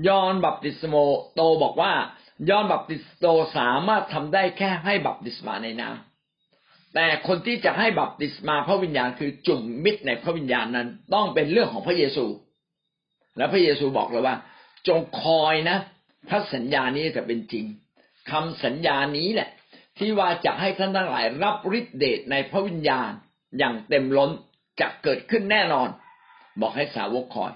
[0.08, 0.94] ยอห์นบัพติศโม
[1.34, 1.92] โตบอกว่า
[2.50, 3.26] ยอห์นบัพติสโต
[3.58, 12.26] สามารถทำได้แค่ให้บัพติศมาในน้ำแต่คนที่จะให้บัพติศมาพระวิญญาณคือจุ่มมิดในพระวิญญาณนั้น ต้องเป็นเรื่องของพระเยซู
[13.36, 14.36] และพระเยซูบอกเลยว่า
[14.88, 15.78] จงคอยนะ
[16.28, 17.64] พระสัญญานี้จะเป็นจริง
[18.30, 19.50] คำสัญญานี้แหละ
[19.98, 23.10] ที่ว่าจะให้ท่านทั้งหลายรับฤทธิเดชในพระวิญญาณ
[23.58, 24.30] อย่างเต็มล้น
[24.80, 25.88] จะเกิดขึ้นแน่นอน
[26.60, 27.52] บอกให้สาวกคอย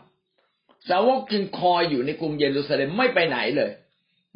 [0.89, 3.71] สาวกจึงคอยอยู่ในกรุงเยรูซาเล็มไม่ไปไหนเลย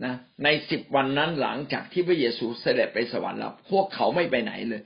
[0.05, 0.15] นะ
[0.45, 4.83] ในสิบวันนั้นหลังจากที่พระเยซูเสด็จไปสวรรค์แล้วพวกเขาไม่ไปไหนเลย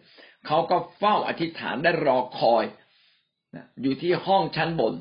[0.47, 2.65] เขาก็เฝ้าอธิษฐานได้รอคอย
[3.55, 4.95] นะอยู่ที่ห้องชั้นบน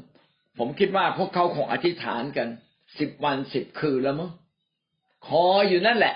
[0.57, 2.47] ผมคิดว่าพวกเขาคงอธิษฐานกัน
[2.99, 4.31] สิบวันสิบคืนแล้วมั้ง
[5.29, 6.15] คอยอยู่นั่นแหละ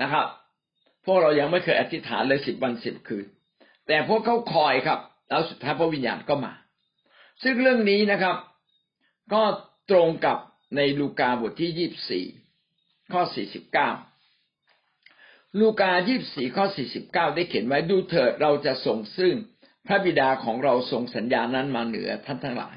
[0.00, 0.26] นะครับ
[1.04, 3.26] พวกเรายังไม่เคยอธิษฐานเลยสิบวันสิบคืน
[3.86, 6.52] แต่พวกเขาคอยครับ แล้วสุดท้ายพระวิญญาณก็มา
[7.42, 8.36] ซึ่งเรื่องนี้นะครับ
[9.32, 9.42] ก็
[9.90, 10.38] ตรงกับ
[10.76, 12.26] ในลูกาบทที่ยี่บสี่
[13.12, 13.90] ข้อสี่สิบเก้า
[15.60, 19.34] ลูกายี่สี่ข้อสี่สิบเก้าได้เขียนไว้ดูเถิดเราจะส่งซึ่ง
[19.86, 22.76] พระบิดาของเราทรงสัญญานั้นมาเหนือท่านทั้งหลาย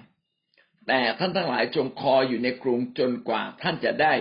[0.87, 4.13] แต่ท่านทั้งหลายจงคอยอยู่ในกรุงจนกว่าท่านจะได้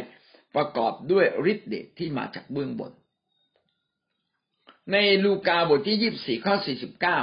[0.56, 2.92] ประกอบด้วยฤทธิ์เดชที่มาจากเบื้องบน
[4.92, 7.18] ในลูกาบทที่ยี่สิบสี่ข้อสี่สิบเก้า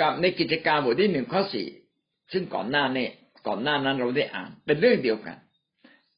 [0.00, 1.68] กับในกิจการบทที่หนึ่งข้อสี่
[2.32, 3.10] ซึ่งก่อนหน้าเนี่ย
[3.46, 5.36] ก่อนหน้านั้นเราได้อ่าน เป็นเรื่องเดียวกัน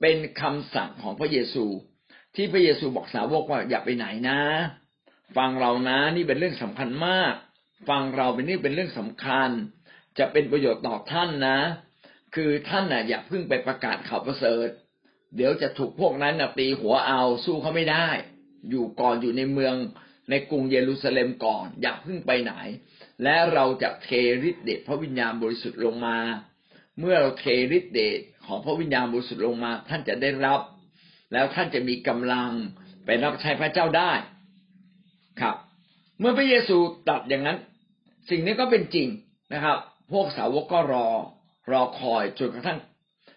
[0.01, 1.65] เป็นคำสั่งของพระเยซู
[2.35, 4.39] ที่พระเยซูบอกสาวกว่าอย่าไปไหนนะ
[5.37, 7.35] ฟังเรานะนี่เป็นเรื่องสำคัญมาก
[7.89, 9.51] ฟังเราเป็นนี่เป็นเรื่องสำคัญ
[10.19, 11.59] จะเป็นประโยชน์ต่อท่านนะ
[12.35, 14.69] คือท่านน่ะอย่าเพิ่งไปประกาศข่าวประเสริฐ
[15.37, 18.09] เดี๋ยวจะถูกพวกนั้นนะตีหัวเอาสู้เขาไม่ได้
[18.71, 19.75] อยู่ก่อนอยู่ในเมือง
[20.31, 22.53] ในกรุงเยรูซาเล็มก่อน อย่าเพิ่งไปไหน
[23.23, 24.09] และเราจะเท
[24.49, 26.17] ฤทธิเดชพระวิญญาณบริสุทธิ์ลงมา
[27.01, 30.61] เมื่อเราเทฤทธิเดชของพระวิญญาณบริสุทธิ์ลงมา ท่านจะได้รับ
[31.33, 32.51] แล้วท่านจะมีกำลัง
[33.05, 34.13] ไปรับใช้พระเจ้าได้
[35.41, 35.57] ครับ
[36.21, 36.77] เมื่อพระเยซู
[37.09, 37.59] ตรัสอย่างนั้น
[38.31, 39.09] สิ่งนี้ก็เป็นจริง
[39.55, 39.79] นะครับ
[40.13, 41.09] พวกสาวกก็รอ
[41.73, 42.79] รอคอยจนกระทั่ง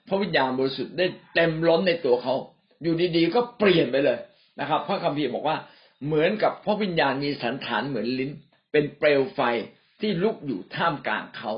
[0.08, 2.36] พระวิญญาณบริสุทธิ์ได้เต็มล้นในตัวเขา
[2.84, 4.18] อยู่ดีๆก็เปลี่ยนไปเลย
[4.60, 5.58] นะครับ พระคัมภีร์บอกว่า
[6.06, 8.32] เหมือนกับพระวิญญาณมีสันฐานเหมือนลิ้น
[8.72, 9.42] เป็นเปลวไฟ
[10.00, 11.54] ที่ลุกอยู่ท่ามกลางเขา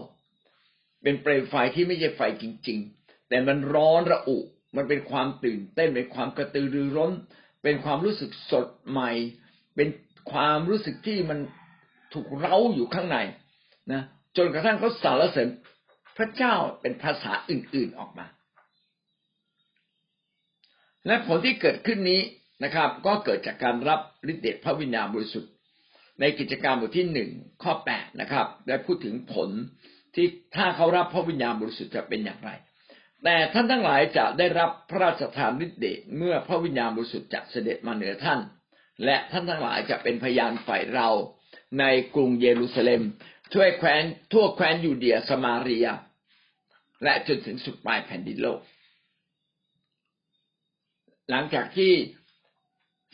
[1.03, 4.37] เป็นเปลวไฟที่ไม่ใช่ไฟจริง ๆ แต่มันร้อนระอุ
[4.75, 7.11] มันเป็นความตื่นเต้นเป็นความกระตือรือร้น
[7.63, 9.11] เป็นความรู้สึกสดใหม่
[9.75, 9.87] เป็น
[10.31, 11.39] ความรู้สึกที่มัน
[12.13, 13.17] ถูกเร้าอยู่ข้างใน
[13.91, 14.01] นะ
[14.37, 15.47] จนกระทั่งเขาสารเสริญ
[16.17, 18.25] พระเจ้าเป็นภาษาอื่นๆออกมา
[21.07, 22.21] และผลที่เกิดขึ้นนี้
[22.63, 23.99] นะครับ ก็เกิดจากการรับ
[24.31, 25.51] ฤทธิ์เดชพระวิญญาณบริสุทธิ์
[26.19, 27.29] ในกิจการบทที่หนึ่ง
[27.63, 29.49] ข้อแปดนะครับ ได้พูดถึงผล
[30.15, 32.51] ที่ถ้าเขารับพระวิญญาณบริสุทธิ์จะเป็นอย่างไร
[33.23, 38.39] แต่ท่านทั้งหลายจะได้รับพระราชทานฤทธิ์เดชเมื่อพระวิญญาณบริสุทธิ์จะเสด็จมาเหนือท่าน
[39.05, 41.09] และท่านทั้งหลายจะเป็นพยานฝ่ายเรา
[41.79, 41.83] ใน
[42.15, 43.01] กรุงเยรูซาเล็ม
[43.53, 45.87] ช่วยแคว้นทั่วแคว้นยูเดียสมาเรีย
[47.03, 48.59] และจนถึงสุดปลายแผ่นดินโลก
[51.29, 51.91] หลังจากที่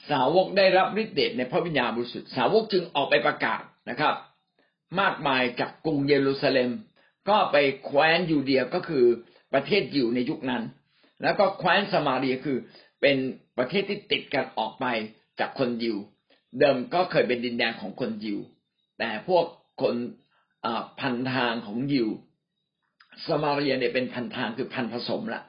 [0.09, 4.15] สาวกได้รับฤทธิ์เดชในพระวิญญาณบริสุทธิ์สาวกจึงออกไปประกาศนะครับ
[5.01, 6.69] มากมายจากกรุงเยรูซาเล็ม
[7.29, 9.05] ก็ไปแคว้นยูเดียก็คือ
[9.53, 10.63] ประเทศยิวในยุคนั้น
[11.21, 12.57] แล้วก็แคว้นสมาเรียคือ
[13.01, 13.17] เป็น
[13.57, 14.85] ประเทศที่ติดกันออกไป
[15.39, 15.97] จากคนยิว
[16.59, 18.39] เดิมก็เคยเป็นดินแดนของคนยิว
[18.99, 19.45] แต่พวก
[19.81, 19.95] คน
[20.99, 22.09] พันทางของยิว
[23.27, 25.41] สมาเรียเนี่ยเป็นพันทางคือพันผสมละ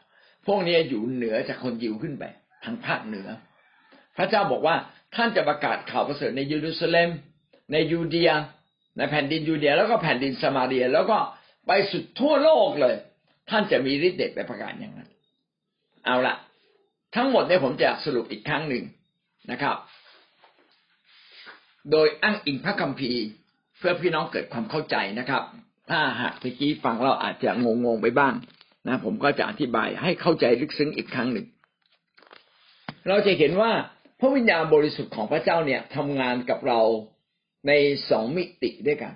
[0.46, 2.24] พวกนี้อยู่เหนือจากคนยิวขึ้นไป
[2.64, 3.28] ทางภาคเหนือ
[4.16, 4.76] พระเจ้าบอกว่า
[5.14, 7.11] ท่านจะประกาศข่าวประเสริฐในเยรูซาเล็ม
[7.72, 8.30] ในยูเดีย
[8.96, 11.18] ในแผ่นดินยูเดีย แล้วก็แผ่นดินสมาเรีย แล้วก็
[11.66, 12.94] ไปสุดทั่วโลกเลย
[13.50, 15.08] ท่านจะมีฤทธิ์เดชไปประกาศอย่างนั้น
[16.06, 16.36] เอาละ
[17.16, 18.84] ทั้งหมดเนี่ยผมจะสรุปอีกครั้งหนึ่ง
[19.50, 19.76] นะครับ
[21.90, 23.22] โดยอ้างอิงพระคัมภีร์
[23.78, 25.42] เพื่อพี่น้องเกิดความเข้าใจนะครับ
[25.90, 27.50] ถ้าหากเมื่อกี้ฟังเราอาจจะ
[27.84, 28.34] งงๆไปบ้าง
[28.88, 31.46] นะผมก็จะอธิบายให้เข้าใจลึกซึ้งอีกครั้งหนึ่ง
[33.08, 33.72] เราจะเห็นว่า
[34.21, 36.81] พระวิญญาณบริสุทธิ์ของพระเจ้าเนี่ยทำงานกับเรา
[37.68, 37.73] ใน
[38.11, 39.14] สองมิติด้วยกัน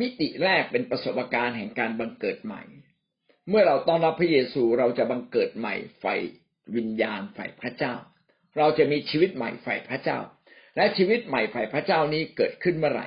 [0.00, 2.62] มิติแรกเป็นประสบการณ์แห่งการบังเกิดใหม่
[3.48, 6.04] เมื่อเราต้อนรับพระเยซูเราจะบังเกิดใหม่ไฟ
[6.76, 7.94] วิญญาณไฟพระเจ้า
[8.58, 10.18] เราจะมีชีวิตใหม่ไฟพระเจ้า
[10.76, 13.06] และชีวิตใหม่ไฟพระเจ้านี้เกิดขึ้นเมื่อไหร่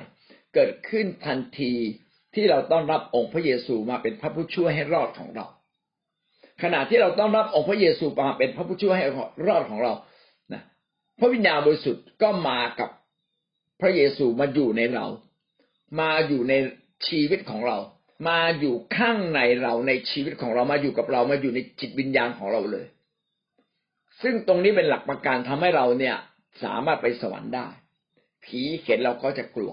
[0.54, 1.72] เกิดขึ้นทันที
[2.34, 5.46] ที่เราต้อนรับองค์พระเยซูมาเป็นพระผู้ช่วยให้รอดของเรา
[6.62, 9.06] ขณะที่เราต้อนรับองค์พระเยซูมาเป็นพระผู้ช่วยให้
[9.48, 9.92] รอดของเรา
[11.18, 12.90] พระวิญญาณบริสุทธิ์ก็มากับ
[13.80, 15.06] พระเยซูมาอยู่ในเรา
[16.00, 16.54] มาอยู่ใน
[17.08, 17.78] ชีวิตของเรา
[18.28, 22.86] มาอยู่ข้างในเราในชีวิตของเรามาอยู่กับเรามาอยู่ในจิตวิญญาณของเราเลย
[24.22, 26.16] ซึ่งตรงนี้เป็นหลักประกันทำให้เราเนี่ย
[26.62, 27.68] สามารถไปสวรรค์ได้
[28.44, 29.72] ผีเห็นเราก็จะกลัว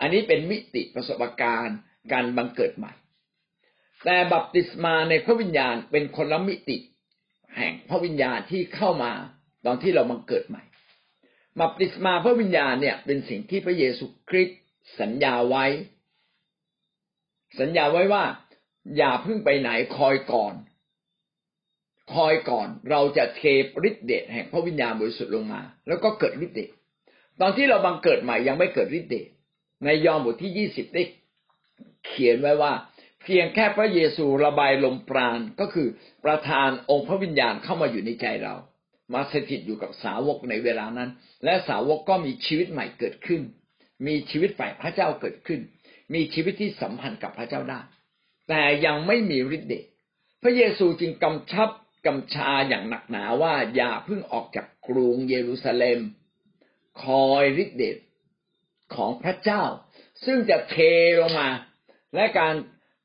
[0.00, 1.78] อันนี้เป็นมิติประสบการณ์
[2.12, 2.92] การบังเกิดใหม่
[4.04, 6.76] แต่บัพติศมาในพระวิญญาณเป็นคนละมิติ
[7.56, 9.12] แห่งพระวิญญาณที่เข้ามา
[9.68, 10.62] ตอนที่เรามาเกิดใหม่
[11.60, 14.60] บัพติศมาพระวิญญาณเนี่ย เป็นสิ่งที่พระเยซูคริสต์
[15.00, 15.64] สัญญาไว้
[17.60, 18.24] สัญญาไว้ว่า
[18.96, 20.54] อย่าเพิ่งไปไหนคอยก่อน
[22.14, 23.42] คอยก่อนเราจะเท
[23.88, 26.70] ฤทธิเดชแห่งพระวิญญาณบริสุทธิ์ลงมา แล้วก็เกิดฤทธิเดช
[27.40, 29.28] ตอนที่เราบังเกิดใหม่ยังไม่เกิดฤทธิเดช
[29.84, 31.02] ในยอห์นบทที่ยี่สิบได้
[32.06, 32.72] เขียนไว้ว่า
[33.22, 35.88] เพียงแค่พระเยซูระบายลมปราณก็คือ
[36.24, 38.54] ประทานองค์พระวิญญาณเข้ามาอยู่ในใจเรา
[39.12, 41.10] มาสถิตอยู่กับสาวกในเวลานั้น
[41.44, 43.42] และสาวกก็มีชีวิตใหม่เกิดขึ้น
[44.06, 45.60] มีชีวิตฝ่ายพระเจ้าเกิดขึ้น
[46.14, 47.80] มีชีวิตที่สัมพันธ์กับพระเจ้าได้
[48.48, 49.84] แต่ยังไม่มีฤทธิ์เดช
[50.42, 51.68] พระเยซูจึงกำชับ
[52.06, 56.00] กำชาอย่างหนักหนาว่าอย่าเพิ่งออกจากกรุงเยรูซาเล็ม
[57.02, 57.96] คอยฤทธิ์เดช
[58.94, 59.62] ของพระเจ้า
[60.24, 60.76] ซึ่งจะเท
[61.20, 61.48] ลงมา
[62.14, 62.54] และการ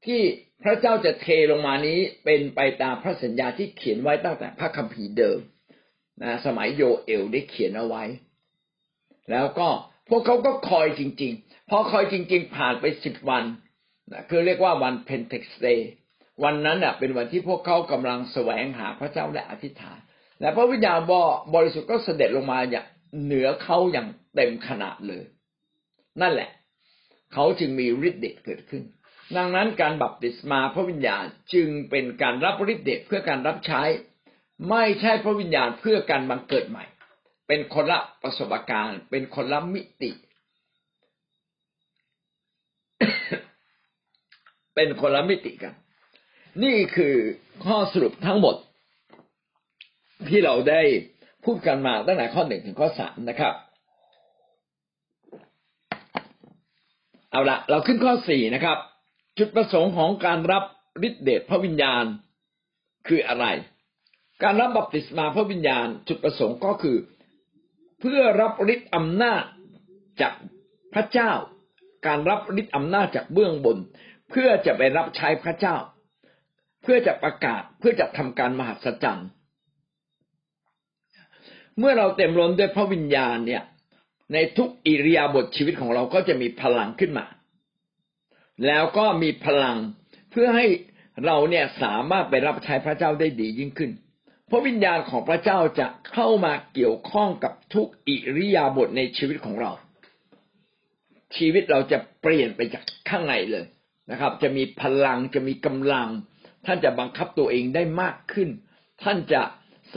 [0.06, 0.22] ที่
[0.64, 5.40] พระเจ้าจะเทลงมานี้เป็นไปตามพระสัญญาที่เขียนไว้ตั้งแต่พระคัมภีร์เดิม
[6.22, 8.04] นะสมัยโยเอลได้เขียนเอาไว้
[9.32, 9.68] แล้วก็
[10.10, 13.44] พวกเขาก็คอยจริง ๆ พอคอยจริง ๆ ผ่านไปสิบวัน
[14.12, 15.90] นะคือเรียกว่าวันเพนเทคสเตย์
[16.44, 20.00] วันนั้นน่ะเป็นวันที่พวกเขากำลังแสวงหาพระเจ้าและอธิษฐาน
[20.42, 21.00] และพระวิญญาณ
[21.56, 22.86] บริสุทธิ์ก็เสด็จลงมาอย่าง
[23.24, 25.24] เหนือเขาอย่างเต็มขนาดเลย
[26.22, 26.50] นั่นแหละ
[27.34, 28.84] เขาจึงมีฤทธิ์เดชเกิดขึ้น
[29.38, 33.82] ดังนั้นการบัพติศมาพระวิญญาณจึงเป็นการรับฤทธิ์เดชเพื่อการรับใช้
[34.70, 36.86] ไม่ใช่พระวิญญาณเพื่อการบังเกิดใหม่
[37.48, 40.12] เป็นคนละประสบการณ์ เป็นคนละมิติ
[44.76, 45.74] เป็นคนละมิติกัน
[46.64, 47.16] นี่คือ
[47.66, 48.56] ข้อสรุปทั้งหมด
[50.30, 50.82] ที่เราได้
[51.46, 53.54] พูดกันมาตั้งแต่ข้อหนึ่งถึงข้อสามนะครับ
[57.32, 58.78] เอาละเราขึ้นข้อสี่นะครับ
[59.38, 60.64] จุดประสงค์ของการรับ
[61.08, 62.06] ฤทธิเดชพระวิญญาณ
[63.08, 63.46] คืออะไร
[64.42, 66.98] การรับบัพติศมาพระวิญญาณจุดประสงค์ก็คือ
[68.00, 69.44] เพื่อรับฤทธิ์อำนาจ
[70.22, 70.34] จาก
[70.94, 71.32] พระเจ้า
[72.08, 73.78] การรับฤทธิ์อำนาจจากเบื้องบน
[74.30, 75.76] เพื่อจะไปรับใช้พระเจ้า
[76.84, 79.28] เพื่อจะประกาศเพื่อจะทำการมหัศจรรย์
[81.80, 83.64] เมื่อเราเต็มล้นด้วยพระวิญญาณเนี่ย
[84.34, 87.26] ในทุกอิริยาบถชีวิตของเราก็จะมีพลังขึ้นมา
[88.66, 89.78] แล้วก็มีพลัง
[90.32, 90.66] เพื่อให้
[91.26, 93.92] เราเนี่ยสามารถไปรับใช้พระเจ้าได้ดียิ่งขึ้น
[94.54, 99.72] ระวิญญาณของพระเจ้าจะเข้ามาเกี่ยวข้องกับทุกอิริยาบถในชีวิตของเรา
[101.38, 103.66] ชีวิตเราจะเปลี่ยนไปจากข้างในเลย
[104.12, 106.08] นะครับ จะมีพลังจะมีกำลัง
[106.66, 108.50] ท่านจะบังคับตัวเองได้มากขึ้น
[109.04, 109.42] ท่านจะ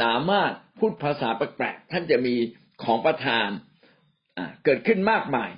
[0.00, 2.34] สามารถพูดภาษาแปลกๆท่านจะมี
[2.82, 3.48] ของประทาน
[4.64, 5.50] เกิดขึ้นมากมาย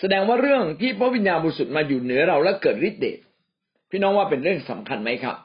[0.00, 3.18] แสดงว่าเรื่องที่พระวิญญาณบริสุทธิ์มาอยู่เหนือเราแล้วเกิดฤทธิ์เดช
[3.90, 5.36] พี่น้องว่าเป็นเรื่องสำคัญไหมครับ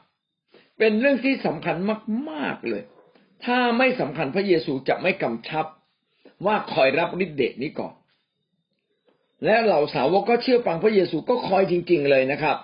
[0.79, 1.75] เป็นเรื่องที่สำคัญ
[2.31, 2.83] มาก ๆเลย
[3.45, 5.65] ถ้าไม่สำคัญพระเยซูจะไม่กำชับ
[6.45, 7.93] ว่าคอยรับฤทธิ์เดชนี้ก่อน
[9.45, 12.57] และเหล่าสาวกก็เชื่อฟังพระเยซูก็คอยจริง ๆ เลยนะครับ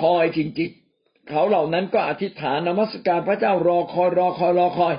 [0.00, 4.94] คอยจริงๆ เขาเหล่านั้นก็อธิษฐานนมัสการพระเจ้ารอคอยรอคอยรอคอย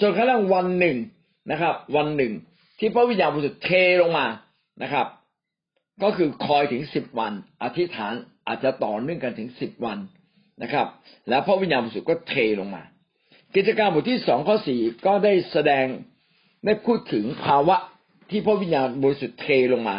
[0.00, 0.96] จนกระทั่งวันหนึ่ง
[1.50, 2.32] นะครับ วันหนึ่ง
[2.78, 3.70] ที่พระวิญญาณบริสุทธิ์เท
[4.00, 4.26] ลงมา
[4.82, 5.06] นะครับ
[6.02, 7.32] ก็คือคอยถึงสิบวัน
[7.62, 8.14] อธิษฐาน
[8.46, 9.98] อาจจะต่อเนื่องกันถึงสิบวัน
[10.62, 10.86] นะครับ
[11.28, 12.82] แล้วพระวิญญาณบริสุทธิ์ก็เทลงมา
[13.54, 15.86] กิจการบทที่สองข้อสี่ก็ได้แสดง
[16.64, 17.76] ได้พูดถึงภาวะ
[18.30, 19.96] ที่พระวิญญาณบริสุทธิ์เทลงมา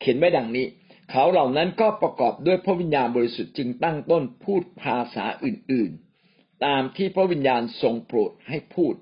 [0.00, 0.66] เขียนไว้ดังนี้
[1.10, 5.90] เขาเหล่านั้นก็ประกอบด้วยพระวิญญาณบริสุทธิ์จึงตั้งต้นพูดภาษาอื่น
[6.28, 8.94] ๆ ตามที่พระวิญญาณทรงโปรดให้พูด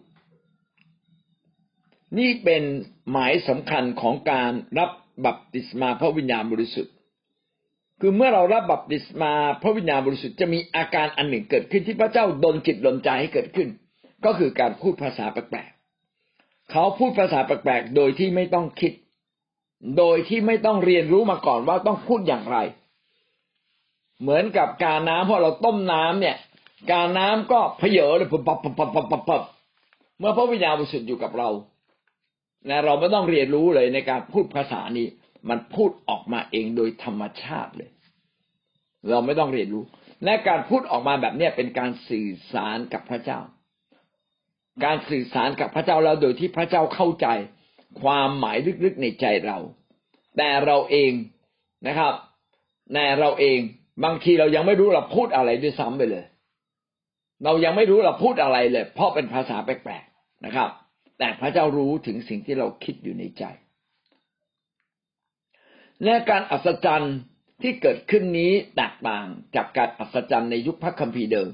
[2.19, 2.63] นี่เป็น
[3.11, 4.91] หมายสำคัญของการรับ
[5.25, 6.93] บัพติศมาพระวิญญาณบริสุทธิ์
[8.01, 9.33] คือเมื่อเรารับบัพติศมา
[9.63, 13.69] พระวิญญาณบริสุทธิ์จะมีอาการอันหนึ่งเกิดขึ้นที่พระเจ้าดลจิตดลใจให้เกิดขึ้น
[14.25, 18.93] ก็คือการพูดภาษาแปลกๆเขาพูดภาษาแปลกๆโดยที่ไม่ต้องคิด
[19.99, 22.59] โดยที่ไม่ต้องเรียนรู้มาก่อนว่าต้องพูดอย่างไร
[24.21, 26.37] เหมือนกับการน้ำพอเราต้มน้ำเนี่ย
[26.93, 29.43] การน้ำก็เพเยอเลยปับปับปับปับปับปับ
[30.19, 31.49] เมื่อพระวิญญาณบริสุทธิ์อยู่กับเรา
[32.69, 35.07] นะเราไม่ต้องเรียนรู้เลยในการพูดภาษานี้
[35.49, 37.91] มันพูดออกมาเองโดยธรรมชาติเลย
[39.09, 39.85] เราไม่ต้องเรียนรู้
[40.25, 43.41] และการพูดออกมาแบบนี้เป็นการสื่อสารกับพระเจ้า
[44.85, 47.27] การสื่อสารกับพระเจ้าแล้วโดยที่พระเจ้าเข้าใจ
[48.03, 49.59] ความหมายลึกๆในใจเรา
[50.37, 51.13] แต่เราเอง
[51.87, 52.13] นะครับ
[52.93, 53.59] ในเราเอง
[54.05, 56.25] บางทีเรายังไม่รู้เราพูดอะไรด้วยซ้ำไปเลย
[57.45, 60.71] เรายังไม่รู้เราพูดอะไรเลย เพราะเป็นภาษาแปลกๆนะครับ
[61.19, 63.45] แต่พระเจ้ารู้ถึงสิ่งที่เราคิดอยู่ในใจ
[66.05, 67.17] และการอัศจรรย์
[67.63, 69.27] ที่เกิดขึ้นนี้แตกต่าง
[69.57, 71.51] จากการอัศจรรย์ในยุคพระคัมภีร์เดิม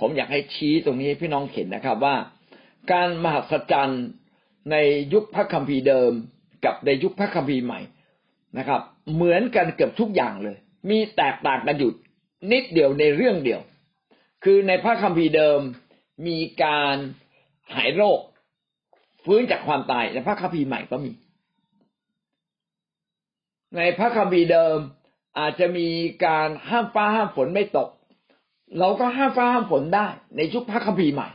[0.00, 2.16] ผมอยากให้ชี้ตรงนี้ให้พี่น้องเห็นนะครับว่า
[2.92, 4.04] การมหัศจรรย์
[4.70, 4.76] ใน
[5.12, 6.12] ยุคพระคัมภีร์เดิม
[6.64, 7.80] กับในยุคพระคัมภีร์ใหม่
[8.58, 8.80] นะครับ
[9.14, 10.56] เหมือนกันเกือบทุกอย่างเลย
[10.90, 11.90] มีแตกต่างกันอยู่
[12.52, 13.60] นิดเดียวในเรื่องเดียว
[14.44, 15.60] คือในพระคัมภีร์เดิม
[16.26, 16.96] มีการ
[17.74, 18.20] หายโรค
[19.24, 21.12] ฟื้นจากความตายในพระคัมภีร์ใหม่ก็มี
[23.76, 24.78] ในพระคัมภีร์เดิม
[25.38, 25.88] อาจจะมี
[26.26, 27.88] การห้ามฟ้าห้ามฝนไม่ตก
[28.78, 31.28] เราก็ห้ามฟ้าห้ามฝนได้ ในชุกพระคัมภีร์ใหม่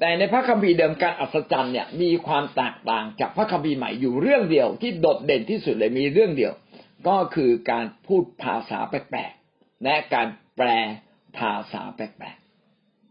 [0.00, 6.52] แต่ในพระคัมภีร์เดิมการอัศจรรย์เนี่ยมีความแตกต่างจากพระคัมภีร์ใหม่อยู่เรื่องเดียวที่โดดเด่นที่สุดเลยมีเรื่องเดียว
[7.08, 10.68] ก็คือการพูดภาษาแปลกๆและการแปล
[11.38, 12.36] ภาษาแปลก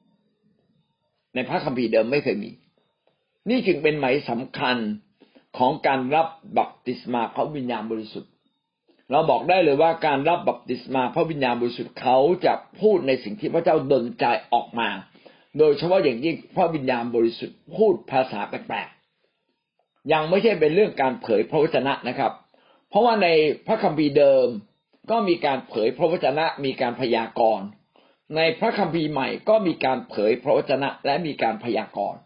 [0.09, 2.51] ๆในพระคัมภีร์เดิมไม่เคยมี
[3.49, 4.77] นี่จึงเป็นหมายสำคัญ
[5.57, 6.27] ของการรับ
[6.57, 8.31] บัพติศมาพระวิญญาณบริสุทธิ์
[9.11, 14.89] เราบอกได้เลยว่าการรับบัพติศมาพระวิญญาณบริสุทธิ์เขาจะพูดในสิ่งที่พระเจ้าดลใจออกมา
[15.57, 22.31] โดยเฉพาะอย่างยิ่งพระวิญญาณบริสุทธิ์พูดภาษาแปลกๆยังไม่ใช่เป็นเรื่องการเผยพระวจนะนะครับ
[22.89, 23.27] เพราะว่าใน
[23.67, 24.47] พระคัมภีร์เดิม
[25.11, 27.67] ก็มีการเผยพระวจนะมีการพยากรณ์
[28.35, 32.19] ในพระคัมภีร์ใหม่ก็มีการเผยพระวจนะและมีการพยากรณ์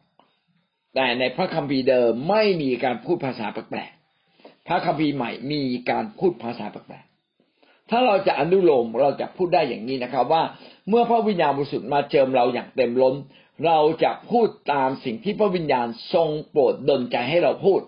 [0.95, 10.43] แต่ในพระคัมภีร์เดิมไม่มีการพูดภาษาแปลกๆพระคัมภีร์ใหม่มีการพูดภาษาแปลกๆถ้าเราจะอนุโลมเราจะพูดได้อย่างนี้นะครับ ว่า
[10.89, 13.15] เมื่อพระวิญญาณบริสุทธิ์มาเจิมเราอย่างเต็มล้น
[13.65, 17.81] เราจะพูดตามสิ่งที่พระวิญญาณทรงโปรดดลใจให้เราพูด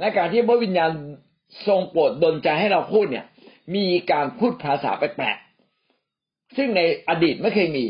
[0.00, 0.90] และการที่พระวิญญาณ
[1.66, 3.26] ทรงโปรดดลใจให้เราพูดเนี่ย
[3.74, 7.84] มีการพูดภาษาแปลกๆซึ่งในอดีตไม่เคยมี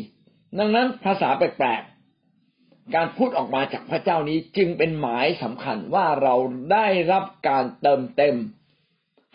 [0.58, 1.95] ดังนั้นภาษาแปลกๆ
[2.94, 6.34] การพูดออกมาจากพระเจ้านี้จึงเป็นหมายสำคัญว่าเรา
[6.72, 8.36] ได้รับการเติมเต็ม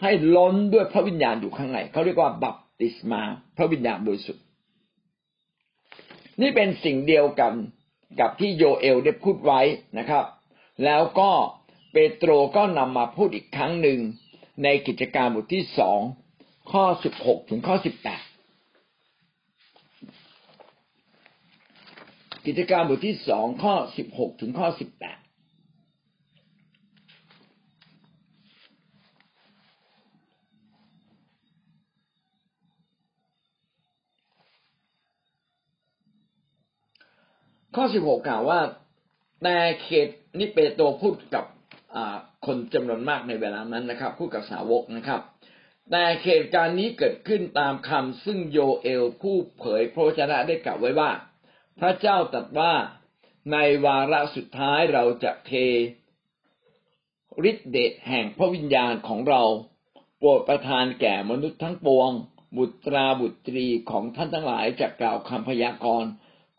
[0.01, 3.21] ให้ล้นด้วยพระวิญญาณอยู่ข้างในเขาเรียกว่าบัพติศมา
[3.57, 4.43] พระวิญญาณบริสุทธิ์
[6.41, 7.53] นี่เป็นสิ่งเดียวกัน
[8.19, 9.61] กับที่โยเอลได้พูดไว้
[9.97, 10.25] นะครับ
[10.85, 11.31] แล้วก็
[11.91, 13.99] เปโตรก็นำมาพูดอีกครั้งหนึ่ง
[14.63, 15.99] ในกิจการบทที่สอง
[16.71, 18.21] ข้อสิบหกถึงข้อสิบแปด
[22.45, 25.17] กิจการบทที่สองข้อสิบหกถึงข้อสิบแปด
[37.75, 38.59] ข้อสิบหกกล่าวว่า
[39.43, 40.07] แต่เขต
[40.39, 41.45] นี่เปโตพูดกับ
[42.45, 45.21] คนจำนวนมากในเวลานั้นนะครับ พูดกับสาวกนะครับ
[45.91, 51.11] แต่เหตุการณ์นี้เกิดขึ้นตามคำซึ่งโยเอลผู้เผยพระวจนะได้กล่าวไว้ว่า
[51.83, 52.73] พระเจ้าตรัสว่า
[53.51, 55.51] ในวาระสุดท้ายเราจะเท
[57.49, 59.43] ฤทธิเดชแห่งพระวิญญาณของเรา
[60.17, 62.09] โปรดประทานแก่มนุษย์ทั้งปวง
[62.57, 66.09] บุตราบุตรีของท่านทั้งหลายจะกล่าวคำพยากรณ์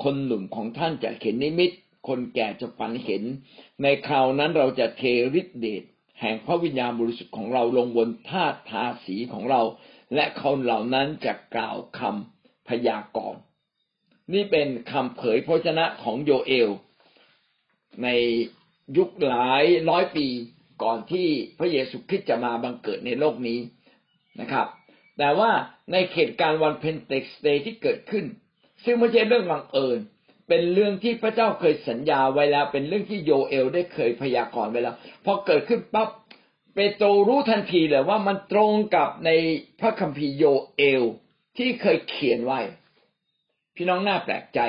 [0.03, 1.71] คนหนุ่มของท่านจะเห็นนิมิต
[2.09, 3.23] คนแก่จะฝันเห็น
[3.83, 5.03] ในคราวนั้นเราจะเท
[5.41, 5.83] ฤทธิเดช
[6.21, 9.63] แห่งพระวิญญาณบริสุทธิ์ของเราลงบนธาตุทาสีของเรา
[10.15, 13.43] และคนเหล่านั้นจะกล่าวคำพยากรณ์
[14.35, 16.71] นี่เป็นคำเผยพระชนะของโยเอล
[18.03, 18.09] ใน
[18.97, 20.27] ยุคหลายร้อยปี
[20.83, 21.29] ก่อนที่
[21.59, 23.59] พระเยซูคริสต์จะมาบังเกิดในโลกนี้
[24.41, 24.67] นะครับ
[25.19, 25.51] แต่ว่า
[25.93, 28.25] ในเหตุการณ์วันเพนเทคอสเตที่เกิดขึ้น
[28.85, 29.99] ซึ่งไม่ใช่เรื่องบังเอิญ
[30.49, 36.09] เป็นเรื่องที่พระเจ้าเคยสัญญาไว้แล้ว เป็นเรื่องที่โยเอลได้เคยพยากรณ์ไว้แล้ว พอเกิดขึ้นปั๊บ
[36.75, 39.31] เปโตรรู้ทันทีเลยว่ามันตรงกับใน
[39.81, 40.45] พระคัมภีร์โย
[40.77, 41.03] เอล
[41.57, 42.61] ที่เคยเขียนไว้
[43.77, 44.61] พี่น้องน่าแปลกใจ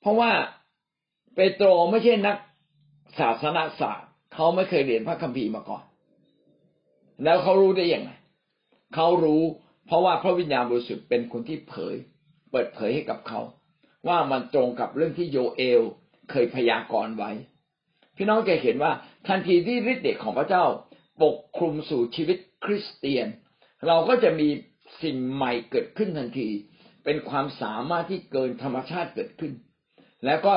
[0.00, 0.30] เพราะว่า
[1.34, 2.36] เปโตรไม่ใช่นัก
[3.20, 5.84] ศาสนาศาสตร์เขาไม่เคยเรียนพระคัมภีร์มาก่อน
[7.24, 8.10] แล้วเขารู้ได้อยังไง
[8.94, 9.42] เขารู้
[9.86, 11.96] เพราะว่าพระวิญญาณบริสุทธิ์เป็นคนที่เผย
[12.50, 13.40] เปิดเผยให้กับเขา
[14.08, 15.82] ว่ามันตรงกับเรื่องที่โยเอล
[16.30, 17.30] เคยพยากรณ์ไว้
[18.16, 18.92] พี่น้องจะเห็นว่า
[19.28, 20.64] ทันทีที่ฤทธิ์เดชของพระเจ้า
[21.22, 23.26] ปกคลุมสู่ชีวิตคริสเตียน
[23.86, 24.48] เราก็จะมี
[25.02, 26.48] สิ่งใหม่เกิดขึ้นทันที
[27.06, 29.52] เป็นความสามารถที่เกินธรรมชาติเกิดขึ้น
[30.24, 30.52] แล้วก็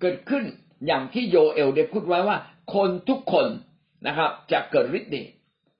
[0.00, 0.44] เกิดขึ้น
[0.86, 2.36] อย่างที่โยเอลได้พูดไว้ว่า
[2.74, 3.46] คนทุกคน
[4.06, 5.30] นะครับ จะเกิดฤทธิ์เดช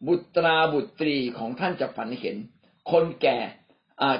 [0.07, 2.37] บุตราบุตรีของท่านจะฝันเห็น
[2.93, 3.39] คนแก่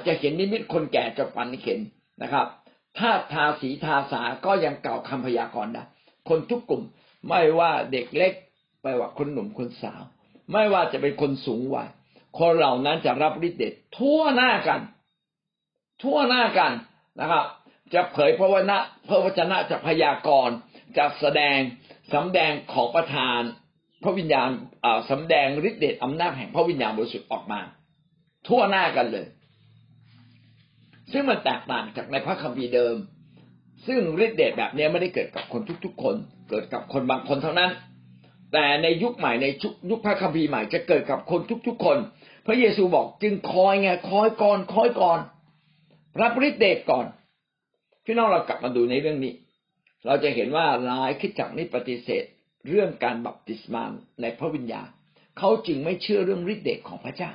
[0.07, 1.79] จะเห็นนิมิตคนแก่จะฝันเห็น
[2.21, 2.45] นะครับ
[2.99, 5.83] ถ้าทาสีทาสาก็ยังเก่าคำพยากรณ์ได้
[6.29, 6.83] คนทุกกลุ่ม
[7.27, 8.33] ไม่ว่าเด็กเล็ก
[8.81, 10.01] ไปว่าคนหนุ่มคนสาว
[10.51, 11.89] ไม่ว่าจะเป็นคนสูงวัย
[12.39, 14.81] คนเหล่านั้นจะรับฤทธิ์เดชทั่วหน้ากัน
[16.03, 16.71] ทั่วหน้ากัน
[17.19, 17.45] นะครับ
[17.93, 18.77] จะเผยพระวนะ
[19.09, 20.55] พระวจนะจะพยากรณ์
[20.97, 21.57] จะแสดง
[22.13, 23.39] สำแดงของประธาน
[24.03, 24.49] พระวิญญาณ
[25.09, 27.59] สำแดงฤทธิ์เดชอำนาจแห่งพระวิญญาณบริสุทธิ์ออกมา
[28.47, 29.27] ทั่วหน้ากันเลย
[31.11, 32.95] ซึ่งมันแตกต่างจากในพระคัมภีร์เดิม
[33.87, 36.15] ซึ่งฤทธิเดชแบบนี้ไม่ได้เกิดกับคนทุกๆ คน
[36.49, 37.71] เกิดกับคนบางคนเท่านั้น
[38.53, 39.47] แต่ในยุคใหม่ใน
[39.89, 41.97] ยุคพระคัมภีร์ใหม่จะเกิดกับคนทุก ๆ คน
[42.47, 45.19] พระเยซูบอกจึงคอยไงคอยก่อนคอยก่อน
[46.21, 47.05] รับฤทธิเดชก่อน
[48.05, 49.33] พี่น้องเรากลับมาดูในเรื่องนี้
[50.05, 52.23] เราจะเห็นว่าหลายคิดจักนี้ปฏิเสธ
[52.67, 53.83] เรื่องการบัพติศมา
[54.21, 54.87] ในพระวิญญาณ
[55.37, 57.31] เขาจึงไม่เชื่อเรื่องฤทธิเดชของพระเจ้า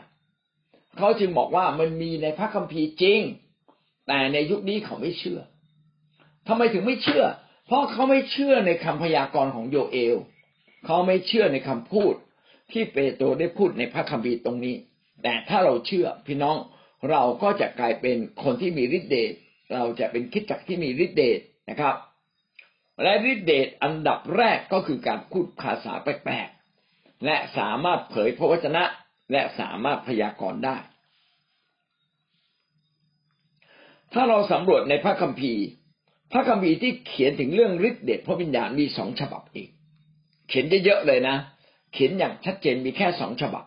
[0.99, 3.21] เขาจึงบอกว่ามันมีในพระคัมภีร์จริง
[4.07, 5.41] แต่ในยุคนี้เขาไม่เชื่อ
[6.49, 7.25] ทำไมถึงไม่เชื่อ
[7.67, 10.17] เพราะเขาไม่เชื่อในคำพยากรณ์ของโยเอล
[10.85, 12.15] เขาไม่เชื่อในคำพูด
[12.73, 14.77] ที่เปโตรได้พูดในพระคัมภีร์ตรงนี้
[15.23, 16.57] แต่ถ้าเราเชื่อพี่น้อง
[17.11, 19.33] เราก็จะกลายเป็นคนที่มีฤทธิ์เดช
[19.75, 21.41] เราจะเป็นคิดจักที่มีฤทธิ์เดช
[21.71, 21.97] นะครับ
[23.03, 28.83] และฤทธิ์เดชอันดับแรกก็คือการพูดภาษาแปลกๆและสามารถเผยพระวจนะ
[29.33, 30.77] และสามารถพยากรณ์ได้
[34.13, 35.65] ถ้าเราสำรวจในพระคัมภีร์
[36.33, 39.69] พระคัมภีร์ที่เขียนถึงเรื่องฤทธิ์เดชพระวิญญาณมีสองฉบับเอง
[40.49, 41.37] เขียนเยอะๆเลยนะ
[41.93, 43.65] เขียนอย่างชัดเจนมีแค่สองฉบับ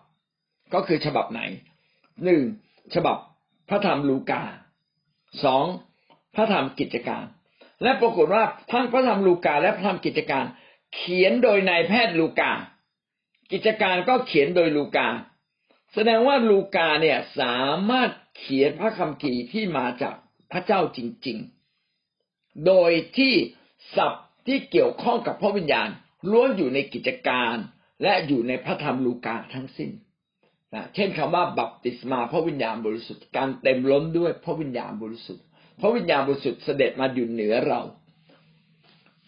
[0.73, 1.41] ก็คือฉบับไหน
[2.23, 2.43] หนึ่ง
[2.93, 3.17] ฉบับ
[3.69, 4.41] พระธรรมลูกา
[5.43, 5.65] สอง
[6.35, 7.25] พระธรรมกิจการ
[7.83, 10.45] และปรากฏว่าทั้งพระธรรมลูกาและพระธรรมกิจการ
[10.95, 12.51] เขียนโดยนายแพทย์ลูกา
[13.51, 15.07] กิจการก็เขียนโดยลูกา
[15.93, 17.59] แสดงว่าลูกาเนี่ยสา
[17.89, 20.15] มารถเขียนพระคัมภีร์ที่มาจาก
[20.51, 21.37] พระเจ้าจริง
[22.01, 23.33] ๆ โดยที่
[23.95, 25.89] ศัพท์ที่เกี่ยวข้องกับพระวิญญาณ
[26.31, 27.55] ล้วนอยู่ในกิจการ
[28.03, 29.91] และอยู่ในพระธรรมลูกาทั้งสิ้น
[30.95, 35.43] เช่นคำว่าบัพติศมาพระวิญญาณบริสุทธิ์การเต็มล้นด้วยพระวิญญาณบริสุทธิ์
[35.81, 37.81] พระวิญญาณบริสุทธิ์เสด็จมาอยู่เหนือเรา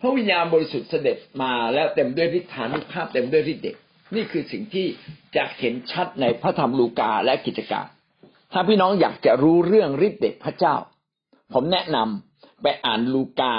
[0.02, 3.76] พระวิญญาณบริสุทธิ์เสด็จมาแล้วเต็มด้วยฤทธานุภาพเต็มด้วยฤทธิ์เดช
[4.16, 4.88] นี่คือสิ่งที่
[5.36, 7.88] จะเห็นชัดในพระธรรมลูกาและกิจการ
[8.52, 10.76] ถ้าพี่น้องอยากจะรู้เรื่องฤทธิ์เดชพระเจ้า
[11.54, 13.56] ผมแนะนำไปอ่านลูกา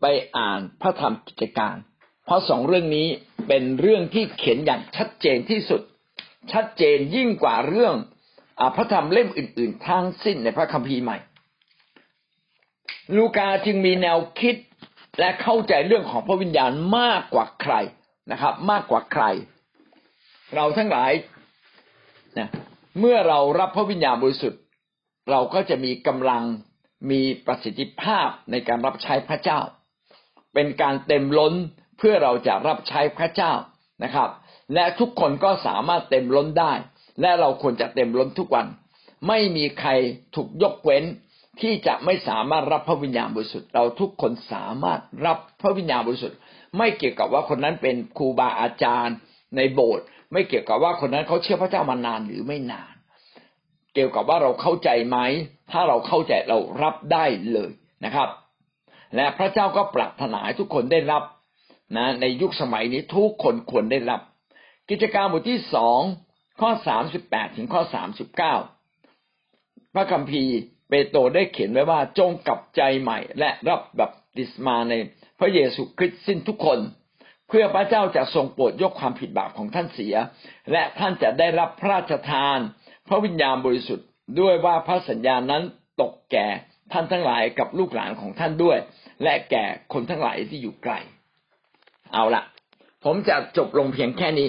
[0.00, 1.76] ไปอ่านพระธรรมกิจการ
[2.24, 3.08] เพราะสองเรื่องนี้
[3.48, 5.82] เป็นเรื่องที่เขียนอย่างชัดเจนที่สุด
[6.52, 7.94] ชัดเจนยิ่งกว่าเรื่อง
[8.60, 11.18] อพระธรรมเล่มอื่น ๆ ทั้งสิ้นในพระคัมภีร์ใหม่
[13.16, 14.56] ลูกาจึงมีแนวคิด
[15.18, 17.74] และเข้าใจเรื่องของพระวิญญาณมากกว่าใคร
[18.32, 19.24] นะครับ มากกว่าใคร
[20.54, 21.12] เราทั้งหลาย
[22.38, 22.48] นะ
[23.00, 24.60] เมื่อเรารับพระวิญญาณบริสุทธิ์
[25.30, 26.44] เราก็จะมีกำลัง
[27.10, 29.60] มีประสิทธิภาพในการรับใช้พระเจ้า
[30.54, 31.54] เป็นการเต็มล้น
[31.98, 33.52] เพื่อเราจะรับใช้พระเจ้า
[34.04, 34.28] นะครับ
[34.74, 36.72] และทุกคนก็สามารถเต็มล้นได้
[37.20, 38.66] และเราควรจะเต็มล้นทุกวัน
[39.28, 39.90] ไม่มีใคร
[40.34, 41.04] ถูกยกเว้น
[41.60, 46.38] ที่จะไม่สามารถรับพระวิญญาณบริสุทธิ์เราทุกคนสามารถรับพระวิญญาณบริสุทธิ์
[46.78, 49.16] ไม่เกี่ยวกับว่าคนนั้นเป็นครูบาอาจารย์
[49.56, 52.94] ในโบสถ์ไม่เกี่ยวกับว่าคนนั้นเขาเชื่อพระเจ้ามานานหรือไม่นาน
[53.94, 55.18] เกี่ยวกับว่าเราเข้าใจไหม
[55.70, 57.70] ถ้าเราเข้าใจเรารับได้เลย
[58.04, 58.28] นะครับ
[59.16, 61.22] และพระเจ้าก็ปรารถนาให้ทุกคนได้รับ
[61.96, 64.20] นะในยุคสมัยนี้ทุกคนควรได้รับ
[64.90, 66.00] กิจการบทที่สอง
[66.60, 68.54] ข้อสามสิบแปดถึงข้อสามสิบเก้า
[69.94, 70.56] พระคัมภีร์
[70.88, 74.94] เปโตรได้เขียนไว้ว่าจงกลับใจใหม่ และรับแบบติสมาใน
[75.38, 76.78] พระเยซูคริสต์สิ้นทุกคน
[77.48, 80.14] เพื่อพระเจ้าจะทรงโปรดยกความผิดบาปของท่านเสีย
[80.72, 82.58] และท่านจะได้รับพระราชทาน
[83.08, 84.08] พระวิญญาณบริสุทธิ์
[84.40, 85.62] ด้วยว่าพระสัญญานั้น
[86.00, 86.46] ตกแก่
[86.92, 88.78] ท่านทั้งหลายกับลูกหลานของท่านด้วย
[89.22, 90.94] และแก่คนทั้งหลายที่อยู่ไกล
[92.12, 92.42] เอาละ
[93.04, 94.48] ผมจะจบลงเพียงแค่นี้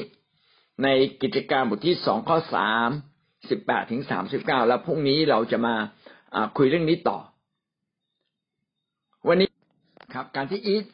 [0.83, 0.87] ใน
[1.21, 2.89] กิจการบทที่สองข้อสาม
[3.49, 5.75] สิบแปดถึงสามสิบเก้าแล้วพรุ่งนี้เราจะมา
[6.57, 7.17] คุยเรื่องนี้ต่อ
[9.27, 9.49] วันนี้
[10.13, 10.85] ครับ การที่อีท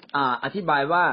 [0.44, 1.06] อธิบายว่า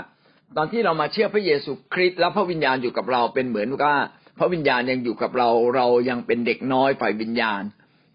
[0.57, 3.97] ตอนที่เรามาเชื่อพระเยซูคริสต์แล้วพระวิญญาณอยู่กับเราเป็นเหมือนว่า
[4.39, 7.62] พระวิญญาณยังอยู่กับเราเรายังเป็นเด็กน้อยฝ่ายวิญญาณ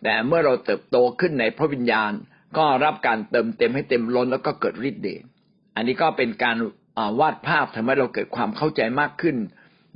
[0.04, 2.12] แต่เมื่อเราเติบโตขึ้นในพระวิญญาณ
[2.58, 5.24] ก็รับการเติมเต็มให้เต็มล้นแล้วก็เกิดฤทธิ์เดช
[5.76, 6.58] อันนี้ก็เป็นการ
[7.20, 9.38] วาดภาพทำให้เราเกิดความเข้าใจมากขึ้น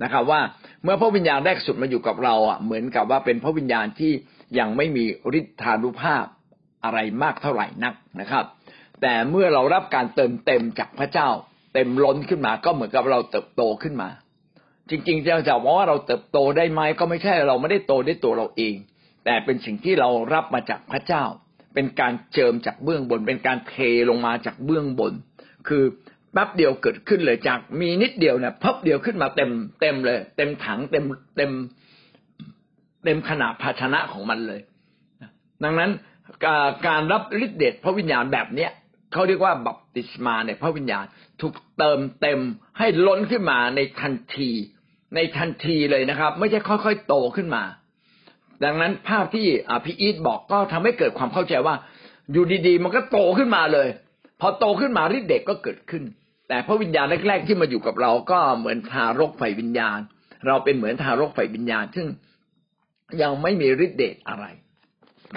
[0.03, 0.41] นะครับว่า
[0.83, 4.11] เมื่อพระวิญญาณแรกสุดมาอยู่กับเราอะเหมือนกับว่าเป็นพระวิญญาณที่
[4.59, 5.05] ยังไม่มี
[5.39, 6.25] ฤทธานุภาพ
[6.83, 8.45] อะไรมากเท่าไหร่นักนะครับ
[9.01, 11.29] แต่เมื่อเรารับการเติมเต็มจากพระเจ้า
[11.73, 14.09] เต็มล้นขึ้นมาก็เหมือนกับเราเติบโตขึ้นมา
[14.89, 18.75] จริงๆจะจะว่าเราเติบโตได้ไหมก็ไม่ใช่เราไม่ได้โตด้วยตัวเราเอง
[19.25, 21.23] แต่เป็นสิ่งที่เรารับมาจากพระเจ้า
[21.73, 23.75] เป็นการเจิมจากเบื้องบน เป็นการเท
[24.09, 25.13] ลงมาจากเบื้องบน
[25.67, 25.83] คือ
[26.33, 29.51] แป๊บเดียวเกิดขึ้นเลยจากมีนิดเดียวเนี่ยพับเดียวขึ้นมาเต็ม
[29.81, 31.03] เต็มเลย เต็มถังเต็ม
[31.37, 31.51] เต็ม
[33.03, 34.61] เต็มขนาดภาชนะของมันเลย
[35.63, 35.91] ดังนั้น
[36.87, 38.71] การรับฤทธิเดชพระวิญญาณแบบเนี้ย
[39.13, 41.05] เขาเรียกว่าบัพติศมาในพระวิญญาณ
[41.41, 42.39] ถูกเติมเต็ม
[42.79, 44.49] ให้ล้นขึ้นมาในทันที
[45.15, 47.63] ในทันทีเลยนะครับ ไม่ใช่ค่อยๆโตขึ้นมา
[48.63, 49.45] ดังนั้นภาพที่
[49.85, 51.75] พี่อีทบอกก็ทำให้เกิดความเข้าใจว่า
[52.31, 53.87] อยู่ดีๆ มันก็โตขึ้นมาเลย
[54.41, 56.03] พอโตขึ้นมาฤทธิเดชก็เกิดขึ้น
[56.51, 59.99] แต่พระวิญญาณแรกๆที่มาอยู่กับเราก็เหมือนทารกไฟวิญญาณ
[60.47, 62.07] เราเป็นเหมือนทารกไฟวิญญาณ ซึ่ง
[63.21, 64.45] ยังไม่มีฤทธิเดชอะไร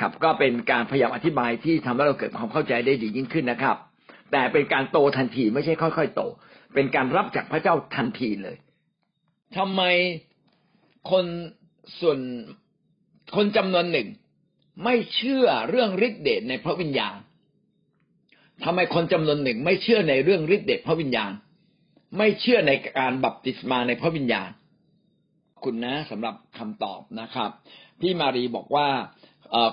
[0.01, 3.77] ครับ ก็เป็นการพยายามอธิบายที่ทำให้เราเกิดความเข้าใจได้ดียิ่งขึ้นนะครับ
[4.33, 6.23] แต่เป็นการโตทันทีไม่ใช่ค่อยๆโต
[6.75, 8.57] เป็นการรับจากพระเจ้าทันทีเลย
[9.57, 9.83] ทำไม
[11.11, 11.25] คน
[12.01, 12.19] ส่วน
[13.37, 14.09] คนจำนวนหนึ่ง
[14.85, 17.17] ไม่เชื่อเรื่องฤทธิเดชในพระวิญญาณ
[18.65, 21.33] ทำไมคนจำนวนหนึ่งไม่เชื่อในเรื่องฤทธิเดชพระวิญญาณ
[22.19, 24.51] ไม่เชื่อในการบัพติศมาในพระวิญญาณ
[25.65, 27.51] คุณนะสำหรับคำตอบนะครับ
[28.01, 28.89] พี่มารีบอกว่า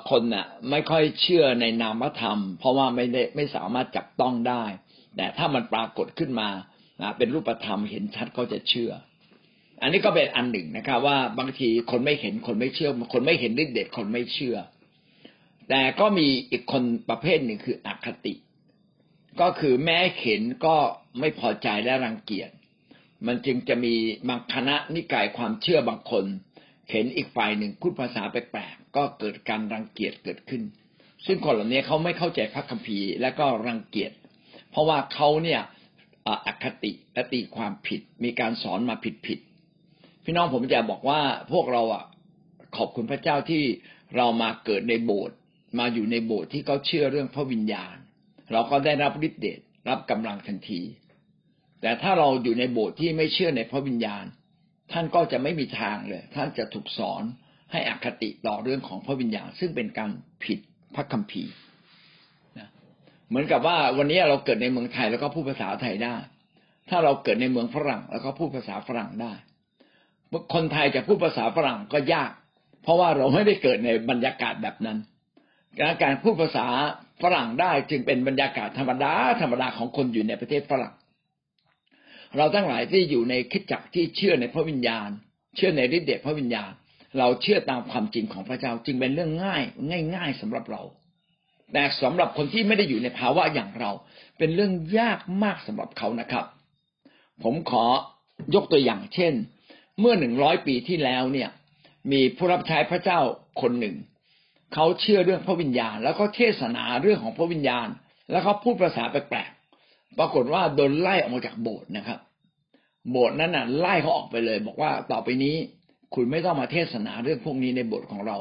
[0.09, 4.63] คนน่ะไม่ค่อยเชื่อในนามธรรม เพราะว่าไม่ได้ไม่สามารถจับต้องได้
[5.15, 6.49] แต่ถ้ามันปรากฏขึ้นมา
[7.17, 8.91] เป็นรูปธรรมเห็นชัดเขาจะเชื่อ
[9.81, 14.57] อันนี้ก็เป็นอันหนึ่งนะครับ ว่าบางทีคนไม่เห็นคนไม่เชื่อ คนไม่เห็นฤทธิ์เดชคนไม่เชื่อ
[15.69, 18.33] แต่ก็มีอีกคนประเภทหนึ่งคืออคติ
[19.39, 20.75] ก็คือแม้เห็นก็
[21.19, 22.49] ไม่พอใจและรังเกียจ
[23.27, 23.93] มันจึงจะมี
[24.29, 26.25] บางคณะนิกายความเชื่อบางคน
[26.91, 30.61] เห็นอีกฝ่ายหนึ่งพูดภาษาแปลกๆก็เกิดการรังเกียจเกิดขึ้น
[31.25, 34.11] ซึ่งคนเหล่านี้เขาไม่เข้าใจพระคัมภีร์และก็รังเกียจ
[34.71, 35.61] เพราะว่าเขาเนี่ย
[36.45, 38.95] อคติและตีความผิด มีการสอนมา
[39.27, 41.21] ผิดๆพี่น้องผมจะบอกว่า
[41.51, 42.03] พวกเราอะ
[42.77, 43.63] ขอบคุณพระเจ้าที่
[44.15, 45.35] เรามาเกิดในโบสถ์
[45.79, 47.95] มาอยู่ในโบสถ์ที่เขาเชื่อเรื่องพระวิญญาณ
[48.51, 50.81] เราก็ได้รับฤทธิ์เดชรับกำลังทันที
[51.81, 54.25] แต่ถ้าเราอยู่ในโบสถ์ที่ไม่เชื่อในพระวิญญาณ
[54.91, 57.23] ท่านก็จะไม่มีทางเลย ท่านจะถูกสอน
[57.71, 60.11] ให้อคติต่อเรื่องของพระวิญญาณ ซึ่งเป็นการ
[60.43, 60.59] ผิด
[60.95, 61.53] พระคัมภีร์
[62.57, 62.69] นะ
[63.29, 66.15] เหมือนกับว่าวันนี้เราเกิดในเมืองไทยแล้วก็พูดภาษาไทยได้
[66.89, 69.33] ถ้าเราเกิดในเมืองฝรั่ง แล้วก็พูดภาษาฝรั่งได้
[70.53, 72.31] คนไทยจะพูดภาษาฝรั่งก็ยาก
[72.83, 74.97] เพราะว่าเราไม่ได้เกิดในบรรยากาศแบบนั้น
[76.03, 76.67] การพูดภาษา
[77.23, 80.93] ฝรั่งได้จึงเป็นบรรยากาศธรรมดาธรรมดาของคนอยู่ในประเทศฝรั่ง
[82.37, 85.09] เราทั้งหลายที่อยู่ในคิดจักที่เชื่อในพระวิญญาณ
[85.55, 86.71] เชื่อในฤทธิ์เดชพระวิญญาณ
[87.17, 89.63] เราเชื่อตามความจริงของพระเจ้าจึงเป็นเรื่องง่าย
[90.15, 90.81] ง่าย ๆสำหรับเรา
[91.73, 93.91] แต่สำหรับคนที่ไม่ได้อยู่ในภาวะอย่างเรา
[94.37, 96.45] เป็นเรื่องยากมากสำหรับเขานะครับ
[97.43, 97.85] ผมขอ
[98.55, 99.33] ยกตัวอย่างเช่น
[99.99, 101.49] เมื่อหนึ่งร้อยปีที่แล้วเนี่ย
[102.11, 103.19] มีผู้รับใช้พระเจ้า
[103.61, 103.95] คนหนึ่ง
[104.73, 107.87] เขาเชื่อเรื่องพระวิญญาณ แล้วก็เทศนาเรื่องของพระวิญญาณ
[108.31, 112.19] แล้วเขาพูดภาษาแปลกๆปรากฏว่าโดนไล่ออกมาจากโบสถ์นะครับ
[113.11, 115.55] โบสถ์นั้นน่ะไล่เขาออกไปเลย บอกว่าต่อไปนี้
[116.13, 118.37] คุณไม่ต้องมาเทศนาเรื่องพวกนี้ในโบสถ์ของเรา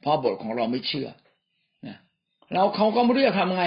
[0.00, 1.08] เพราะโบสถ์ของเราไม่เชื่อ
[1.86, 1.98] นะ
[2.52, 3.66] แล้วเขาก็ไม่รู้จะทำไง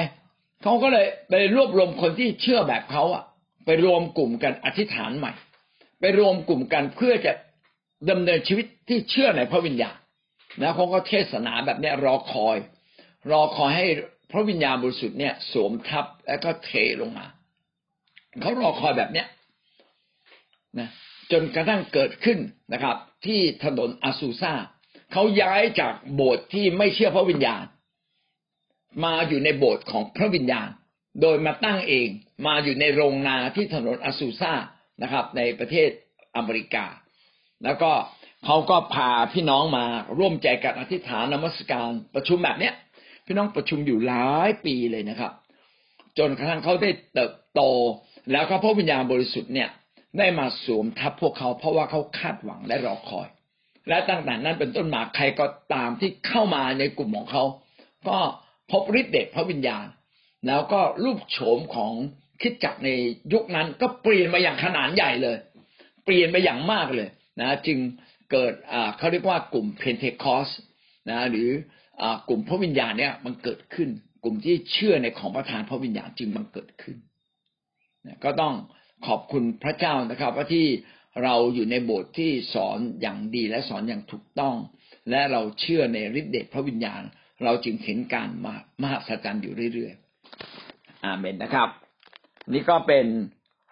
[0.63, 3.23] เขาก็เลยไปรวบรวมคนที่เชื่อแบบเขาอะ
[3.65, 5.31] ไปรวมกลุ่มกันอธิษฐานใหม่
[5.99, 7.31] ไปรวมกลุ่มกันเพื่อจะ
[8.09, 9.95] ดำเนินชีวิตที่เชื่อในพระวิญญาณ
[10.61, 12.57] นะเขาก็เทศนาแบบเนี้ยรอคอย
[13.31, 13.87] รอคอยให้
[14.31, 17.25] พระวิญญาณบริสุทธิ์เนี่ยสวมทับแล้วก็เทลงมา
[18.41, 19.27] เขารอคอยแบบเนี้ย
[20.79, 20.89] นะ
[21.31, 22.39] จนกระทั่งเกิดขึ้น
[22.73, 24.53] นะครับ ที่ถนนอาซูซา
[25.11, 27.63] เขาย้ายจากโบสถ์ที่ไม่เชื่อพระวิญญาณ
[29.05, 30.69] มาอยู่ในโบสถ์ของพระวิญญาณ
[31.21, 32.07] โดยมาตั้งเอง
[32.47, 34.53] มาอยู่ในโรงนาที่ถนนอาซูซา
[35.01, 35.89] นะครับ ในประเทศ
[36.35, 36.85] อเมริกา
[37.63, 37.91] แล้วก็
[38.45, 39.85] เขาก็พาพี่น้องมา
[40.17, 42.73] ร่วมใจกันอธิษฐานนมัสการประชุมแบบเนี้ย
[43.25, 45.31] พี่น้องประชุมอยู่หลายปีเลยนะครับ
[46.17, 47.61] จนกระทั่งเขาได้เติบโต
[48.31, 49.69] แล้วก็พระวิญญาณบริสุทธิ์เนี่ย
[50.17, 53.27] ได้มาสวมทับพวกเขาเพราะว่าเขาคาดหวังและรอคอย
[53.89, 57.43] และตั้งแต่นั้นเป็นต้นมาใครก็ตามที่เข้ามาในกลุ่มของเขา
[58.07, 58.17] ก็
[58.71, 59.85] พบฤทธิ์เดชพระวิญญาณ
[60.47, 61.91] แล้วก็รูปโฉมของ
[62.41, 62.89] คริสตจักรใน
[63.33, 65.37] ยุคนั้นก็เปลี่ยนมาอย่างขนาดใหญ่เลย
[66.05, 67.09] เปลี่ยนไปอย่างมากเลย
[67.41, 67.77] นะ จึง
[68.33, 68.53] เกิด
[68.97, 70.49] เขาเรียกว่ากลุ่มเพนเทคอส
[71.09, 71.49] นะหรือ
[72.29, 73.89] กลุ่มพระวิญญาณเนี่ยมันเกิดขึ้น
[74.23, 76.97] กลุ่มที่เชื่อในของประทานพระวิญญาณจึงมันเกิดขึ้น
[78.23, 78.53] ก็ต้อง
[79.07, 80.65] ขอบคุณพระเจ้านะครับว่าที่
[81.23, 84.55] เราอยู่ในโบสถ์ที่สอนอย่างดีและสอนอย่างถูกต้อง
[85.09, 87.01] และเราเชื่อในฤทธิเดชพระวิญญาณ
[87.43, 91.69] เราจึงเห็นการมามหัศจรรย์อยู่เรื่อยๆอาเมนนะครับ
[92.53, 93.05] นี่ก็เป็น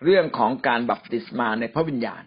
[0.04, 2.24] เรื่องของการบัพติศมาในพระวิญญาณ